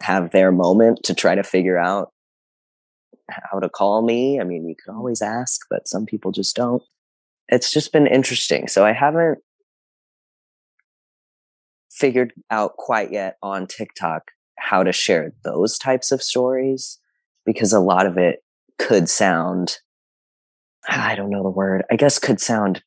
[0.00, 2.12] have their moment to try to figure out
[3.28, 4.40] how to call me.
[4.40, 6.82] I mean, you can always ask, but some people just don't.
[7.48, 8.68] It's just been interesting.
[8.68, 9.38] So I haven't
[11.90, 16.98] figured out quite yet on TikTok how to share those types of stories
[17.48, 18.44] because a lot of it
[18.78, 19.78] could sound
[20.86, 21.82] I don't know the word.
[21.90, 22.82] I guess could sound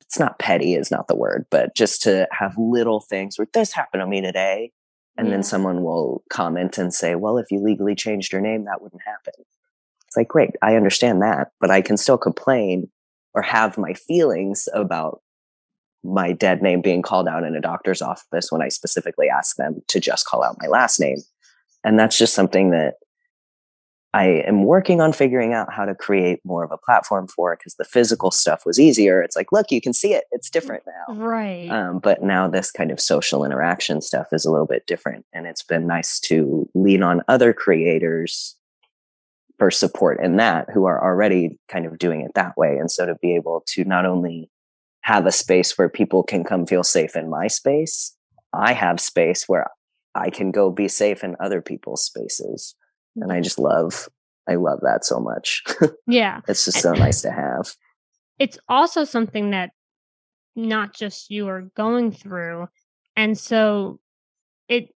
[0.00, 2.72] it's not petty is not the word, but just to have mm-hmm.
[2.72, 4.72] little things where this happened to me today
[5.18, 5.34] and yeah.
[5.34, 9.02] then someone will comment and say, "Well, if you legally changed your name, that wouldn't
[9.04, 9.34] happen."
[10.06, 12.90] It's like, "Great, I understand that, but I can still complain
[13.34, 15.20] or have my feelings about
[16.02, 19.82] my dead name being called out in a doctor's office when I specifically ask them
[19.88, 21.18] to just call out my last name.
[21.84, 22.94] And that's just something that
[24.14, 27.74] I am working on figuring out how to create more of a platform for because
[27.74, 29.20] the physical stuff was easier.
[29.20, 30.22] It's like, look, you can see it.
[30.30, 31.14] It's different now.
[31.16, 31.68] Right.
[31.68, 35.26] Um, but now this kind of social interaction stuff is a little bit different.
[35.32, 38.54] And it's been nice to lean on other creators
[39.58, 42.76] for support in that who are already kind of doing it that way.
[42.78, 44.48] And so to be able to not only
[45.00, 48.16] have a space where people can come feel safe in my space.
[48.52, 49.66] I have space where
[50.14, 52.76] I can go be safe in other people's spaces.
[53.16, 53.42] And I mm-hmm.
[53.42, 54.08] just love,
[54.48, 55.62] I love that so much.
[56.06, 56.40] Yeah.
[56.48, 57.74] it's just so nice to have.
[58.38, 59.70] It's also something that
[60.56, 62.68] not just you are going through.
[63.16, 64.00] And so
[64.68, 64.88] it,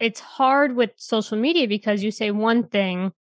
[0.00, 3.12] it's hard with social media because you say one thing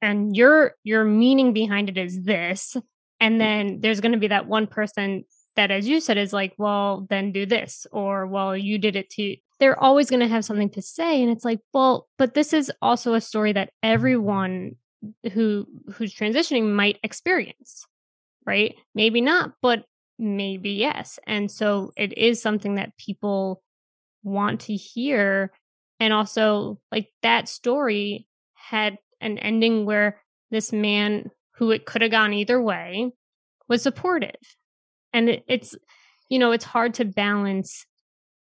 [0.00, 2.76] and your your meaning behind it is this
[3.20, 3.38] and mm.
[3.38, 5.24] then there's going to be that one person
[5.58, 9.10] that, as you said, is like, well, then do this, or well, you did it
[9.10, 9.34] too.
[9.58, 11.20] They're always going to have something to say.
[11.20, 14.76] And it's like, well, but this is also a story that everyone
[15.32, 17.84] who who's transitioning might experience,
[18.46, 18.76] right?
[18.94, 19.82] Maybe not, but
[20.16, 21.18] maybe yes.
[21.26, 23.60] And so it is something that people
[24.22, 25.50] want to hear.
[25.98, 32.12] And also, like that story had an ending where this man who it could have
[32.12, 33.10] gone either way
[33.66, 34.36] was supportive
[35.12, 35.74] and it, it's
[36.28, 37.86] you know it's hard to balance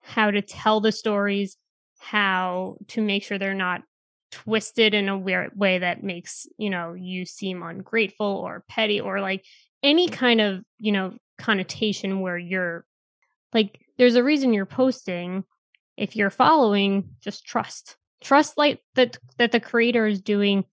[0.00, 1.56] how to tell the stories
[1.98, 3.82] how to make sure they're not
[4.30, 9.20] twisted in a weird way that makes you know you seem ungrateful or petty or
[9.20, 9.44] like
[9.82, 12.84] any kind of you know connotation where you're
[13.52, 15.44] like there's a reason you're posting.
[15.96, 17.96] If you're following just trust.
[18.20, 20.64] Trust like that that the creator is doing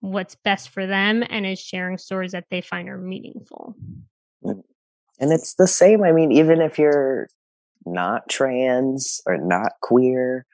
[0.00, 3.74] what's best for them and is sharing stories that they find are meaningful.
[4.44, 4.62] Mm.
[5.20, 6.02] And it's the same.
[6.02, 7.28] I mean, even if you're
[7.84, 10.46] not trans or not queer,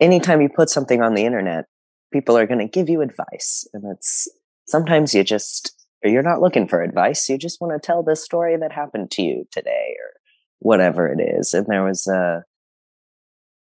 [0.00, 1.66] anytime you put something on the internet,
[2.12, 3.66] people are going to give you advice.
[3.72, 4.28] And it's
[4.66, 7.28] sometimes you just, or you're not looking for advice.
[7.28, 10.10] You just want to tell the story that happened to you today or
[10.58, 11.54] whatever it is.
[11.54, 12.42] And there was a,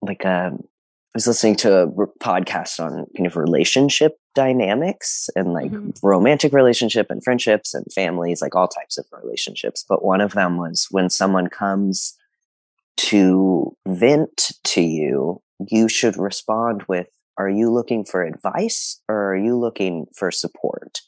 [0.01, 0.57] like a, I
[1.15, 5.91] was listening to a podcast on kind of relationship dynamics and like mm-hmm.
[6.03, 9.85] romantic relationship and friendships and families, like all types of relationships.
[9.87, 12.17] But one of them was when someone comes
[12.97, 17.07] to vent to you, you should respond with,
[17.37, 21.01] are you looking for advice or are you looking for support?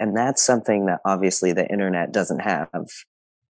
[0.00, 2.68] And that's something that obviously the internet doesn't have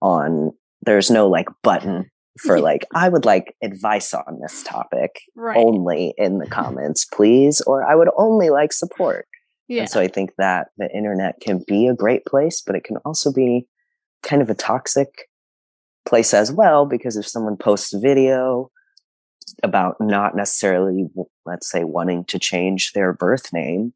[0.02, 5.56] on, there's no like button for like, I would like advice on this topic right.
[5.56, 9.26] only in the comments, please, or I would only like support.
[9.68, 9.82] Yeah.
[9.82, 12.96] And so I think that the internet can be a great place, but it can
[12.98, 13.66] also be
[14.22, 15.28] kind of a toxic
[16.06, 18.70] place as well, because if someone posts a video
[19.62, 21.06] about not necessarily,
[21.46, 23.94] let's say, wanting to change their birth name,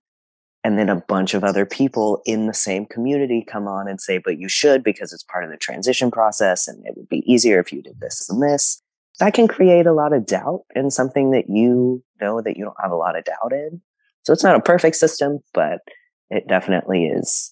[0.69, 4.19] and then a bunch of other people in the same community come on and say,
[4.19, 7.59] but you should because it's part of the transition process and it would be easier
[7.59, 8.83] if you did this and this.
[9.19, 12.77] That can create a lot of doubt in something that you know that you don't
[12.83, 13.81] have a lot of doubt in.
[14.25, 15.81] So it's not a perfect system, but
[16.29, 17.51] it definitely is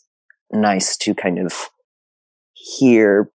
[0.53, 1.71] nice to kind of
[2.53, 3.31] hear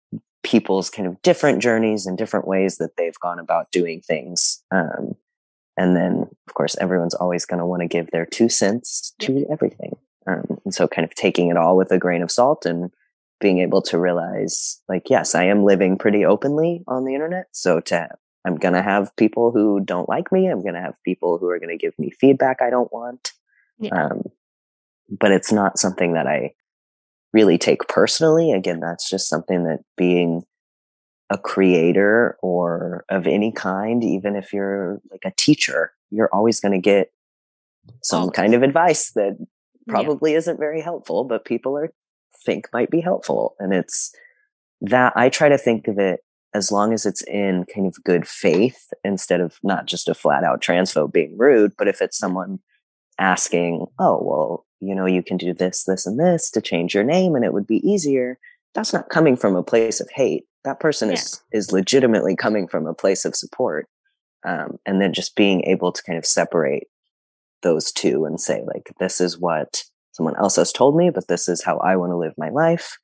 [0.41, 4.63] people's kind of different journeys and different ways that they've gone about doing things.
[4.71, 5.13] Um,
[5.77, 9.45] and then, of course, everyone's always going to want to give their two cents to
[9.51, 9.95] everything.
[10.25, 12.91] Um, and so, kind of taking it all with a grain of salt and
[13.39, 17.45] being able to realize, like, yes, I am living pretty openly on the internet.
[17.51, 18.09] So, to
[18.45, 20.47] I'm going to have people who don't like me.
[20.47, 23.33] I'm going to have people who are going to give me feedback I don't want.
[23.77, 24.05] Yeah.
[24.05, 24.23] Um,
[25.09, 26.53] but it's not something that I
[27.33, 28.53] really take personally.
[28.53, 30.43] Again, that's just something that being
[31.29, 36.71] a creator or of any kind, even if you're like a teacher, you're always going
[36.71, 37.11] to get
[38.01, 39.37] some kind of advice that
[39.87, 40.37] probably yeah.
[40.37, 41.91] isn't very helpful, but people are
[42.45, 43.55] think might be helpful.
[43.59, 44.13] And it's
[44.81, 46.21] that I try to think of it
[46.53, 50.43] as long as it's in kind of good faith instead of not just a flat
[50.43, 52.59] out transphobe being rude, but if it's someone
[53.19, 57.03] asking, oh, well, you know, you can do this, this, and this to change your
[57.03, 58.39] name and it would be easier.
[58.73, 60.45] That's not coming from a place of hate.
[60.67, 61.13] That person yeah.
[61.15, 63.87] is, is legitimately coming from a place of support.
[64.45, 66.89] Um, and then just being able to kind of separate
[67.63, 71.47] those two and say, like, this is what someone else has told me, but this
[71.47, 72.97] is how I want to live my life.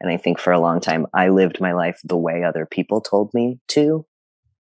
[0.00, 3.02] And I think for a long time, I lived my life the way other people
[3.02, 4.06] told me to.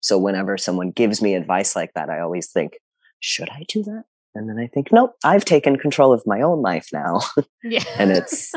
[0.01, 2.79] So whenever someone gives me advice like that, I always think,
[3.19, 4.05] should I do that?
[4.33, 7.21] And then I think, nope, I've taken control of my own life now.
[7.63, 7.83] Yeah.
[7.99, 8.51] and it's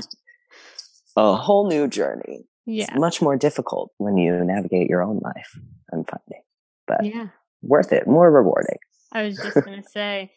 [1.17, 2.47] a whole new journey.
[2.71, 2.85] Yeah.
[2.85, 5.59] It's much more difficult when you navigate your own life,
[5.93, 6.43] I'm finding.
[6.87, 7.29] But yeah.
[7.63, 8.79] worth it, more rewarding.
[9.13, 10.31] I was just going to say,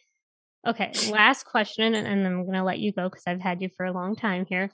[0.66, 3.70] okay, last question, and, and I'm going to let you go because I've had you
[3.78, 4.72] for a long time here.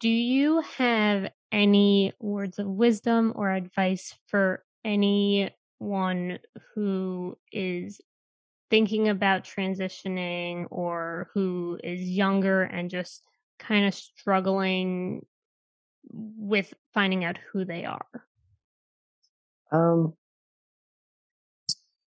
[0.00, 6.38] Do you have any words of wisdom or advice for anyone
[6.74, 8.00] who is
[8.70, 13.22] thinking about transitioning or who is younger and just
[13.58, 15.26] kind of struggling
[16.12, 18.06] with finding out who they are?
[19.72, 20.14] Um,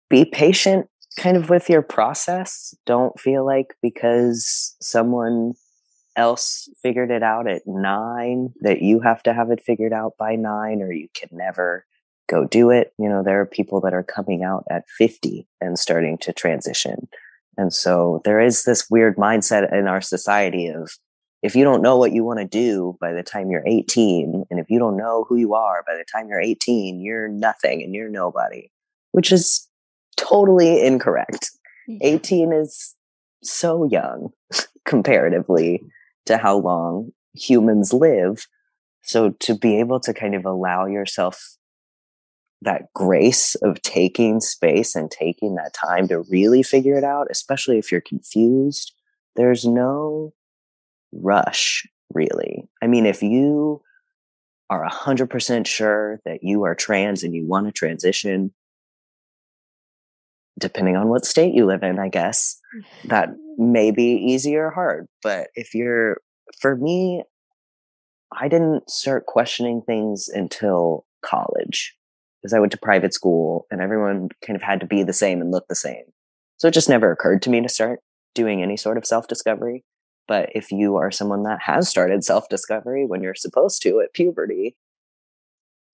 [0.09, 0.89] be patient
[1.19, 2.75] kind of with your process.
[2.85, 5.55] Don't feel like because someone
[6.15, 10.35] else figured it out at nine that you have to have it figured out by
[10.35, 11.85] nine or you can never
[12.29, 12.93] go do it.
[12.99, 17.09] You know, there are people that are coming out at 50 and starting to transition.
[17.57, 20.91] And so there is this weird mindset in our society of
[21.47, 24.59] if you don't know what you want to do by the time you're 18, and
[24.59, 27.95] if you don't know who you are by the time you're 18, you're nothing and
[27.95, 28.69] you're nobody,
[29.13, 29.69] which is
[30.17, 31.51] totally incorrect.
[32.03, 32.97] 18 is
[33.45, 34.31] so young
[34.85, 35.83] comparatively
[36.25, 38.49] to how long humans live.
[39.03, 41.57] So to be able to kind of allow yourself
[42.63, 47.79] that grace of taking space and taking that time to really figure it out, especially
[47.79, 48.93] if you're confused,
[49.37, 50.33] there's no
[51.23, 52.69] rush really.
[52.83, 53.83] I mean, if you
[54.71, 58.53] are 100% sure that you are trans and you want to transition,
[60.59, 62.59] depending on what state you live in, I guess,
[63.05, 65.07] that may be easy or hard.
[65.23, 66.19] But if you're,
[66.61, 67.23] for me,
[68.33, 71.95] I didn't start questioning things until college
[72.43, 75.41] because I went to private school and everyone kind of had to be the same
[75.41, 76.05] and look the same.
[76.59, 78.01] So it just never occurred to me to start
[78.35, 79.85] doing any sort of self discovery.
[80.29, 84.15] But if you are someone that has started self discovery when you're supposed to at
[84.15, 84.77] puberty,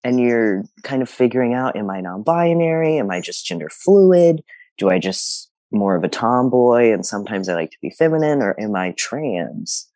[0.04, 2.98] and you're kind of figuring out, am I non binary?
[2.98, 4.42] Am I just gender fluid?
[4.76, 8.58] Do I just more of a tomboy and sometimes I like to be feminine or
[8.58, 9.86] am I trans?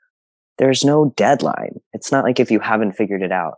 [0.58, 1.80] There's no deadline.
[1.92, 3.54] It's not like if you haven't figured it out,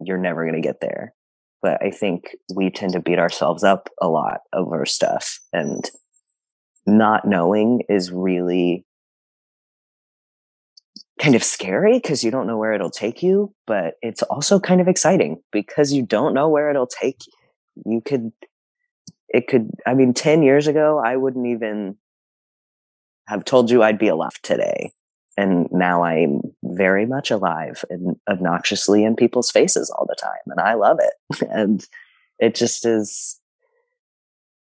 [0.00, 1.14] you're never going to get there
[1.62, 5.90] but I think we tend to beat ourselves up a lot over stuff and
[6.86, 8.84] not knowing is really
[11.18, 14.80] kind of scary because you don't know where it'll take you, but it's also kind
[14.80, 17.32] of exciting because you don't know where it'll take you.
[17.92, 18.32] You could,
[19.28, 21.96] it could, I mean, 10 years ago, I wouldn't even
[23.26, 24.92] have told you I'd be alive today
[25.38, 30.58] and now I'm very much alive and obnoxiously in people's faces all the time, and
[30.58, 31.46] I love it.
[31.48, 31.86] and
[32.40, 33.40] it just is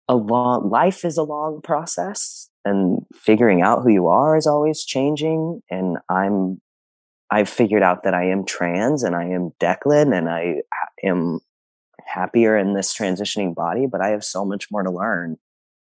[0.09, 4.83] a long life is a long process, and figuring out who you are is always
[4.83, 5.61] changing.
[5.69, 6.61] And I'm
[7.29, 10.61] I've figured out that I am trans and I am Declan, and I
[11.03, 11.39] am
[12.05, 15.37] happier in this transitioning body, but I have so much more to learn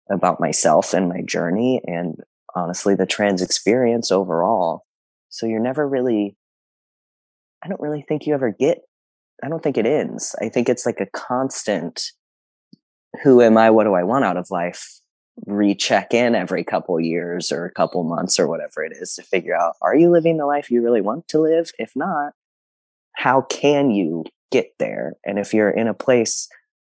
[0.09, 2.15] about myself and my journey and
[2.53, 4.83] honestly the trans experience overall.
[5.29, 6.35] So you're never really,
[7.63, 8.79] I don't really think you ever get,
[9.41, 10.35] I don't think it ends.
[10.41, 12.11] I think it's like a constant,
[13.23, 13.69] who am I?
[13.69, 15.00] What do I want out of life?
[15.45, 19.55] Recheck in every couple years or a couple months or whatever it is to figure
[19.55, 21.71] out, are you living the life you really want to live?
[21.79, 22.33] If not,
[23.13, 25.13] how can you get there.
[25.25, 26.47] And if you're in a place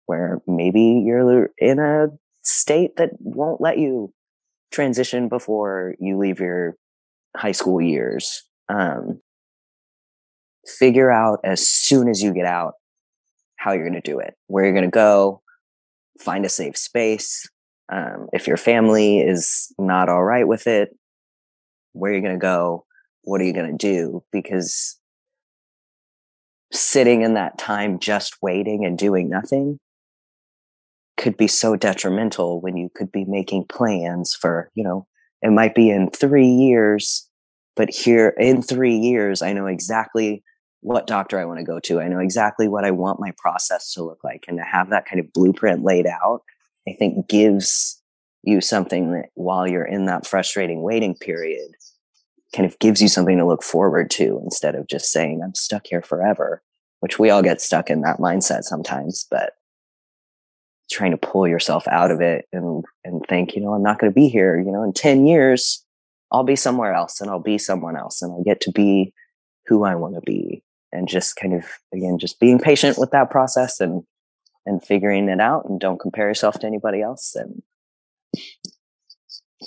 [0.06, 2.08] where maybe you're in a
[2.42, 4.12] state that won't let you
[4.72, 6.76] transition before you leave your
[7.36, 9.22] high school years, um,
[10.66, 12.74] figure out as soon as you get out
[13.58, 15.42] how you're going to do it, where you're going to go,
[16.18, 17.48] find a safe space.
[17.92, 20.96] Um, if your family is not all right with it,
[21.94, 22.86] where are you're going to go,
[23.24, 24.24] what are you going to do?
[24.32, 25.00] Because
[26.72, 29.80] sitting in that time just waiting and doing nothing
[31.18, 35.06] could be so detrimental when you could be making plans for, you know,
[35.42, 37.28] it might be in three years,
[37.76, 40.44] but here in three years, I know exactly
[40.82, 42.00] what doctor I want to go to.
[42.00, 44.46] I know exactly what I want my process to look like.
[44.48, 46.42] And to have that kind of blueprint laid out,
[46.90, 48.02] I think gives
[48.44, 51.72] you something that while you're in that frustrating waiting period,
[52.56, 55.86] kind of gives you something to look forward to instead of just saying, I'm stuck
[55.88, 56.64] here forever,
[57.00, 59.54] which we all get stuck in that mindset sometimes, but
[60.92, 64.12] trying to pull yourself out of it and, and think, you know, I'm not going
[64.12, 65.86] to be here, you know, in 10 years,
[66.32, 69.14] I'll be somewhere else and I'll be someone else and I'll get to be
[69.68, 70.64] who I want to be.
[70.92, 74.02] And just kind of again just being patient with that process and
[74.70, 77.64] and figuring it out and don't compare yourself to anybody else and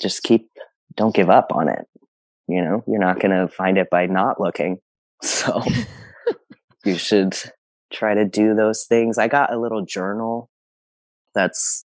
[0.01, 0.49] just keep
[0.97, 1.87] don't give up on it
[2.47, 4.79] you know you're not going to find it by not looking
[5.23, 5.61] so
[6.85, 7.37] you should
[7.93, 10.49] try to do those things i got a little journal
[11.35, 11.85] that's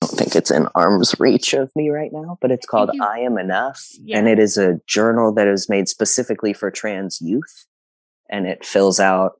[0.00, 3.20] I don't think it's in arm's reach of me right now, but it's called I
[3.20, 3.86] Am Enough.
[4.02, 4.18] Yeah.
[4.18, 7.66] And it is a journal that is made specifically for trans youth
[8.28, 9.34] and it fills out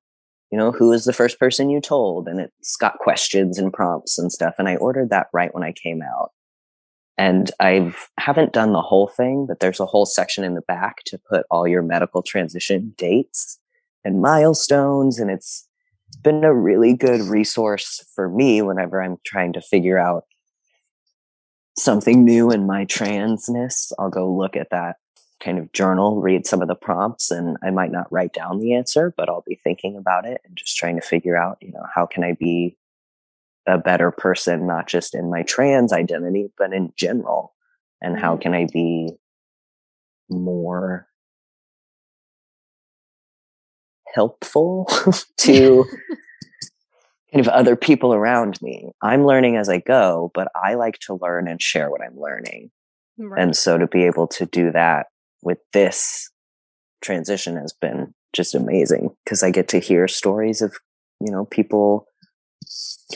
[0.53, 2.29] you know who is the first person you told?
[2.29, 5.73] And it's got questions and prompts and stuff and i ordered that right when i
[5.73, 6.31] came out.
[7.19, 10.99] And i haven't done the whole thing but there's a whole section in the back
[11.07, 13.59] to put all your medical transition dates
[14.05, 15.69] and milestones and it's
[16.23, 20.25] been a really good resource for me whenever i'm trying to figure out
[21.77, 23.93] something new in my transness.
[23.99, 24.97] I'll go look at that
[25.43, 28.75] kind of journal, read some of the prompts, and I might not write down the
[28.75, 31.85] answer, but I'll be thinking about it and just trying to figure out, you know,
[31.95, 32.77] how can I be
[33.67, 37.55] a better person, not just in my trans identity, but in general?
[38.01, 38.43] And how mm-hmm.
[38.43, 39.11] can I be
[40.31, 41.07] more
[44.15, 44.87] helpful
[45.39, 45.85] to
[47.33, 48.93] kind of other people around me?
[49.03, 52.71] I'm learning as I go, but I like to learn and share what I'm learning.
[53.19, 53.43] Right.
[53.43, 55.07] And so to be able to do that
[55.43, 56.31] with this
[57.03, 60.75] transition has been just amazing because I get to hear stories of,
[61.21, 62.07] you know, people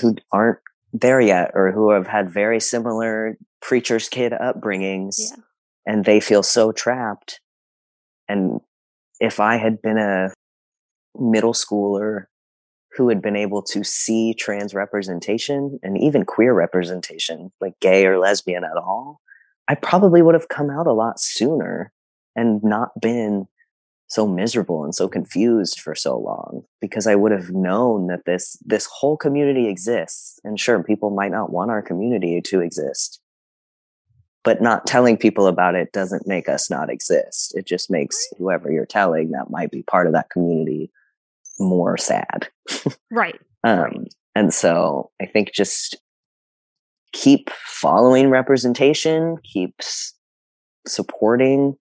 [0.00, 0.58] who aren't
[0.92, 5.36] there yet or who have had very similar preacher's kid upbringings yeah.
[5.86, 7.40] and they feel so trapped.
[8.28, 8.60] And
[9.20, 10.32] if I had been a
[11.18, 12.24] middle schooler
[12.96, 18.18] who had been able to see trans representation and even queer representation, like gay or
[18.18, 19.20] lesbian at all,
[19.68, 21.92] I probably would have come out a lot sooner
[22.36, 23.46] and not been
[24.08, 28.56] so miserable and so confused for so long because I would have known that this
[28.64, 30.38] this whole community exists.
[30.44, 33.20] And sure, people might not want our community to exist.
[34.44, 37.52] But not telling people about it doesn't make us not exist.
[37.56, 40.92] It just makes whoever you're telling that might be part of that community
[41.58, 42.48] more sad.
[43.10, 43.40] Right.
[43.64, 44.14] um, right.
[44.36, 45.96] And so I think just
[47.12, 50.14] keep following representation, keeps
[50.86, 51.76] supporting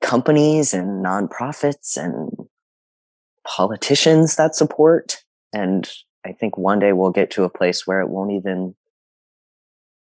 [0.00, 2.30] companies and nonprofits and
[3.46, 5.22] politicians that support.
[5.52, 5.88] And
[6.24, 8.74] I think one day we'll get to a place where it won't even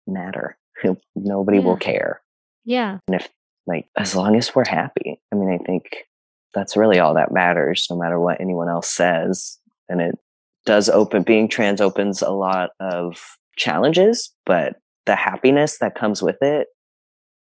[0.06, 0.56] matter.
[1.16, 1.64] Nobody yeah.
[1.64, 2.20] will care.
[2.64, 2.98] Yeah.
[3.06, 3.28] And if,
[3.66, 5.84] like, as long as we're happy, I mean, I think
[6.54, 9.58] that's really all that matters, no matter what anyone else says.
[9.88, 10.18] And it
[10.66, 13.18] does open, being trans opens a lot of
[13.56, 14.76] challenges, but
[15.06, 16.68] the happiness that comes with it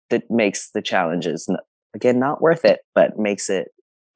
[0.10, 1.48] that makes the challenges
[1.96, 3.70] again, not worth it, but makes it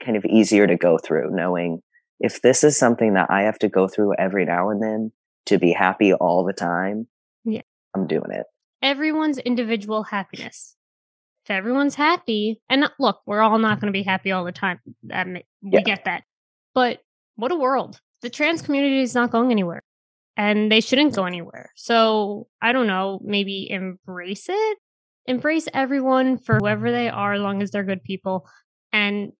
[0.03, 1.81] kind of easier to go through knowing
[2.19, 5.11] if this is something that I have to go through every now and then
[5.47, 7.07] to be happy all the time,
[7.43, 7.61] yeah.
[7.95, 8.45] I'm doing it.
[8.81, 10.75] Everyone's individual happiness.
[11.45, 14.79] If everyone's happy, and look, we're all not going to be happy all the time.
[14.85, 15.81] we yeah.
[15.81, 16.23] get that.
[16.73, 16.99] But
[17.35, 17.99] what a world.
[18.21, 19.83] The trans community is not going anywhere
[20.35, 21.71] and they shouldn't go anywhere.
[21.75, 24.77] So I don't know, maybe embrace it
[25.27, 28.47] embrace everyone for whoever they are, as long as they're good people.
[28.93, 29.31] And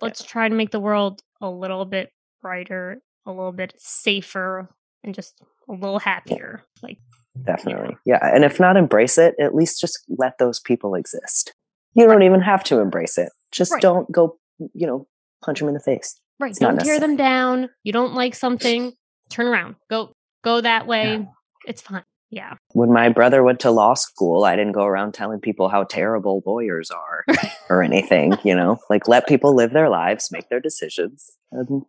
[0.00, 4.68] let's try to make the world a little bit brighter, a little bit safer,
[5.04, 6.62] and just a little happier.
[6.82, 6.98] Like,
[7.44, 7.96] definitely.
[8.04, 8.18] Yeah.
[8.22, 8.34] yeah.
[8.34, 11.52] And if not embrace it, at least just let those people exist.
[11.94, 13.30] You don't even have to embrace it.
[13.50, 13.82] Just right.
[13.82, 14.38] don't go,
[14.72, 15.06] you know,
[15.44, 16.18] punch them in the face.
[16.40, 16.50] Right.
[16.50, 17.68] It's don't tear them down.
[17.82, 18.92] You don't like something,
[19.28, 19.76] turn around.
[19.90, 21.18] Go go that way.
[21.18, 21.24] Yeah.
[21.66, 22.02] It's fine.
[22.32, 22.54] Yeah.
[22.72, 26.42] When my brother went to law school, I didn't go around telling people how terrible
[26.46, 27.24] lawyers are
[27.68, 31.82] or anything, you know, like let people live their lives, make their decisions, and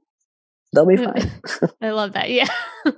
[0.73, 1.31] they'll be fine.
[1.81, 2.29] I love that.
[2.29, 2.49] Yeah.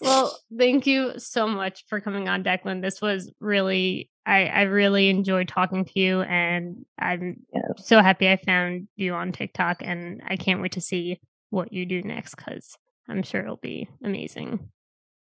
[0.00, 2.80] well, thank you so much for coming on, Declan.
[2.80, 7.60] This was really, I, I really enjoyed talking to you, and I'm Yeah.
[7.76, 11.84] so happy I found you on TikTok, and I can't wait to see what you
[11.84, 12.78] do next because
[13.10, 14.70] I'm sure it'll be amazing.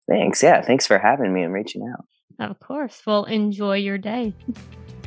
[0.08, 0.44] Thanks.
[0.44, 0.62] Yeah.
[0.62, 2.06] Thanks for having me and reaching out.
[2.50, 3.02] Of course.
[3.06, 4.34] Well, enjoy your day.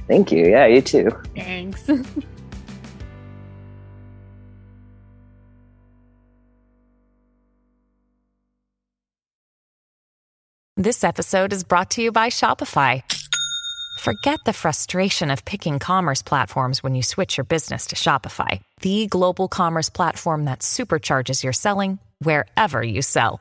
[0.08, 0.46] Thank you.
[0.46, 1.10] Yeah, you too.
[1.34, 1.88] Thanks.
[10.80, 13.02] This episode is brought to you by Shopify.
[13.98, 19.08] Forget the frustration of picking commerce platforms when you switch your business to Shopify, the
[19.08, 23.40] global commerce platform that supercharges your selling wherever you sell.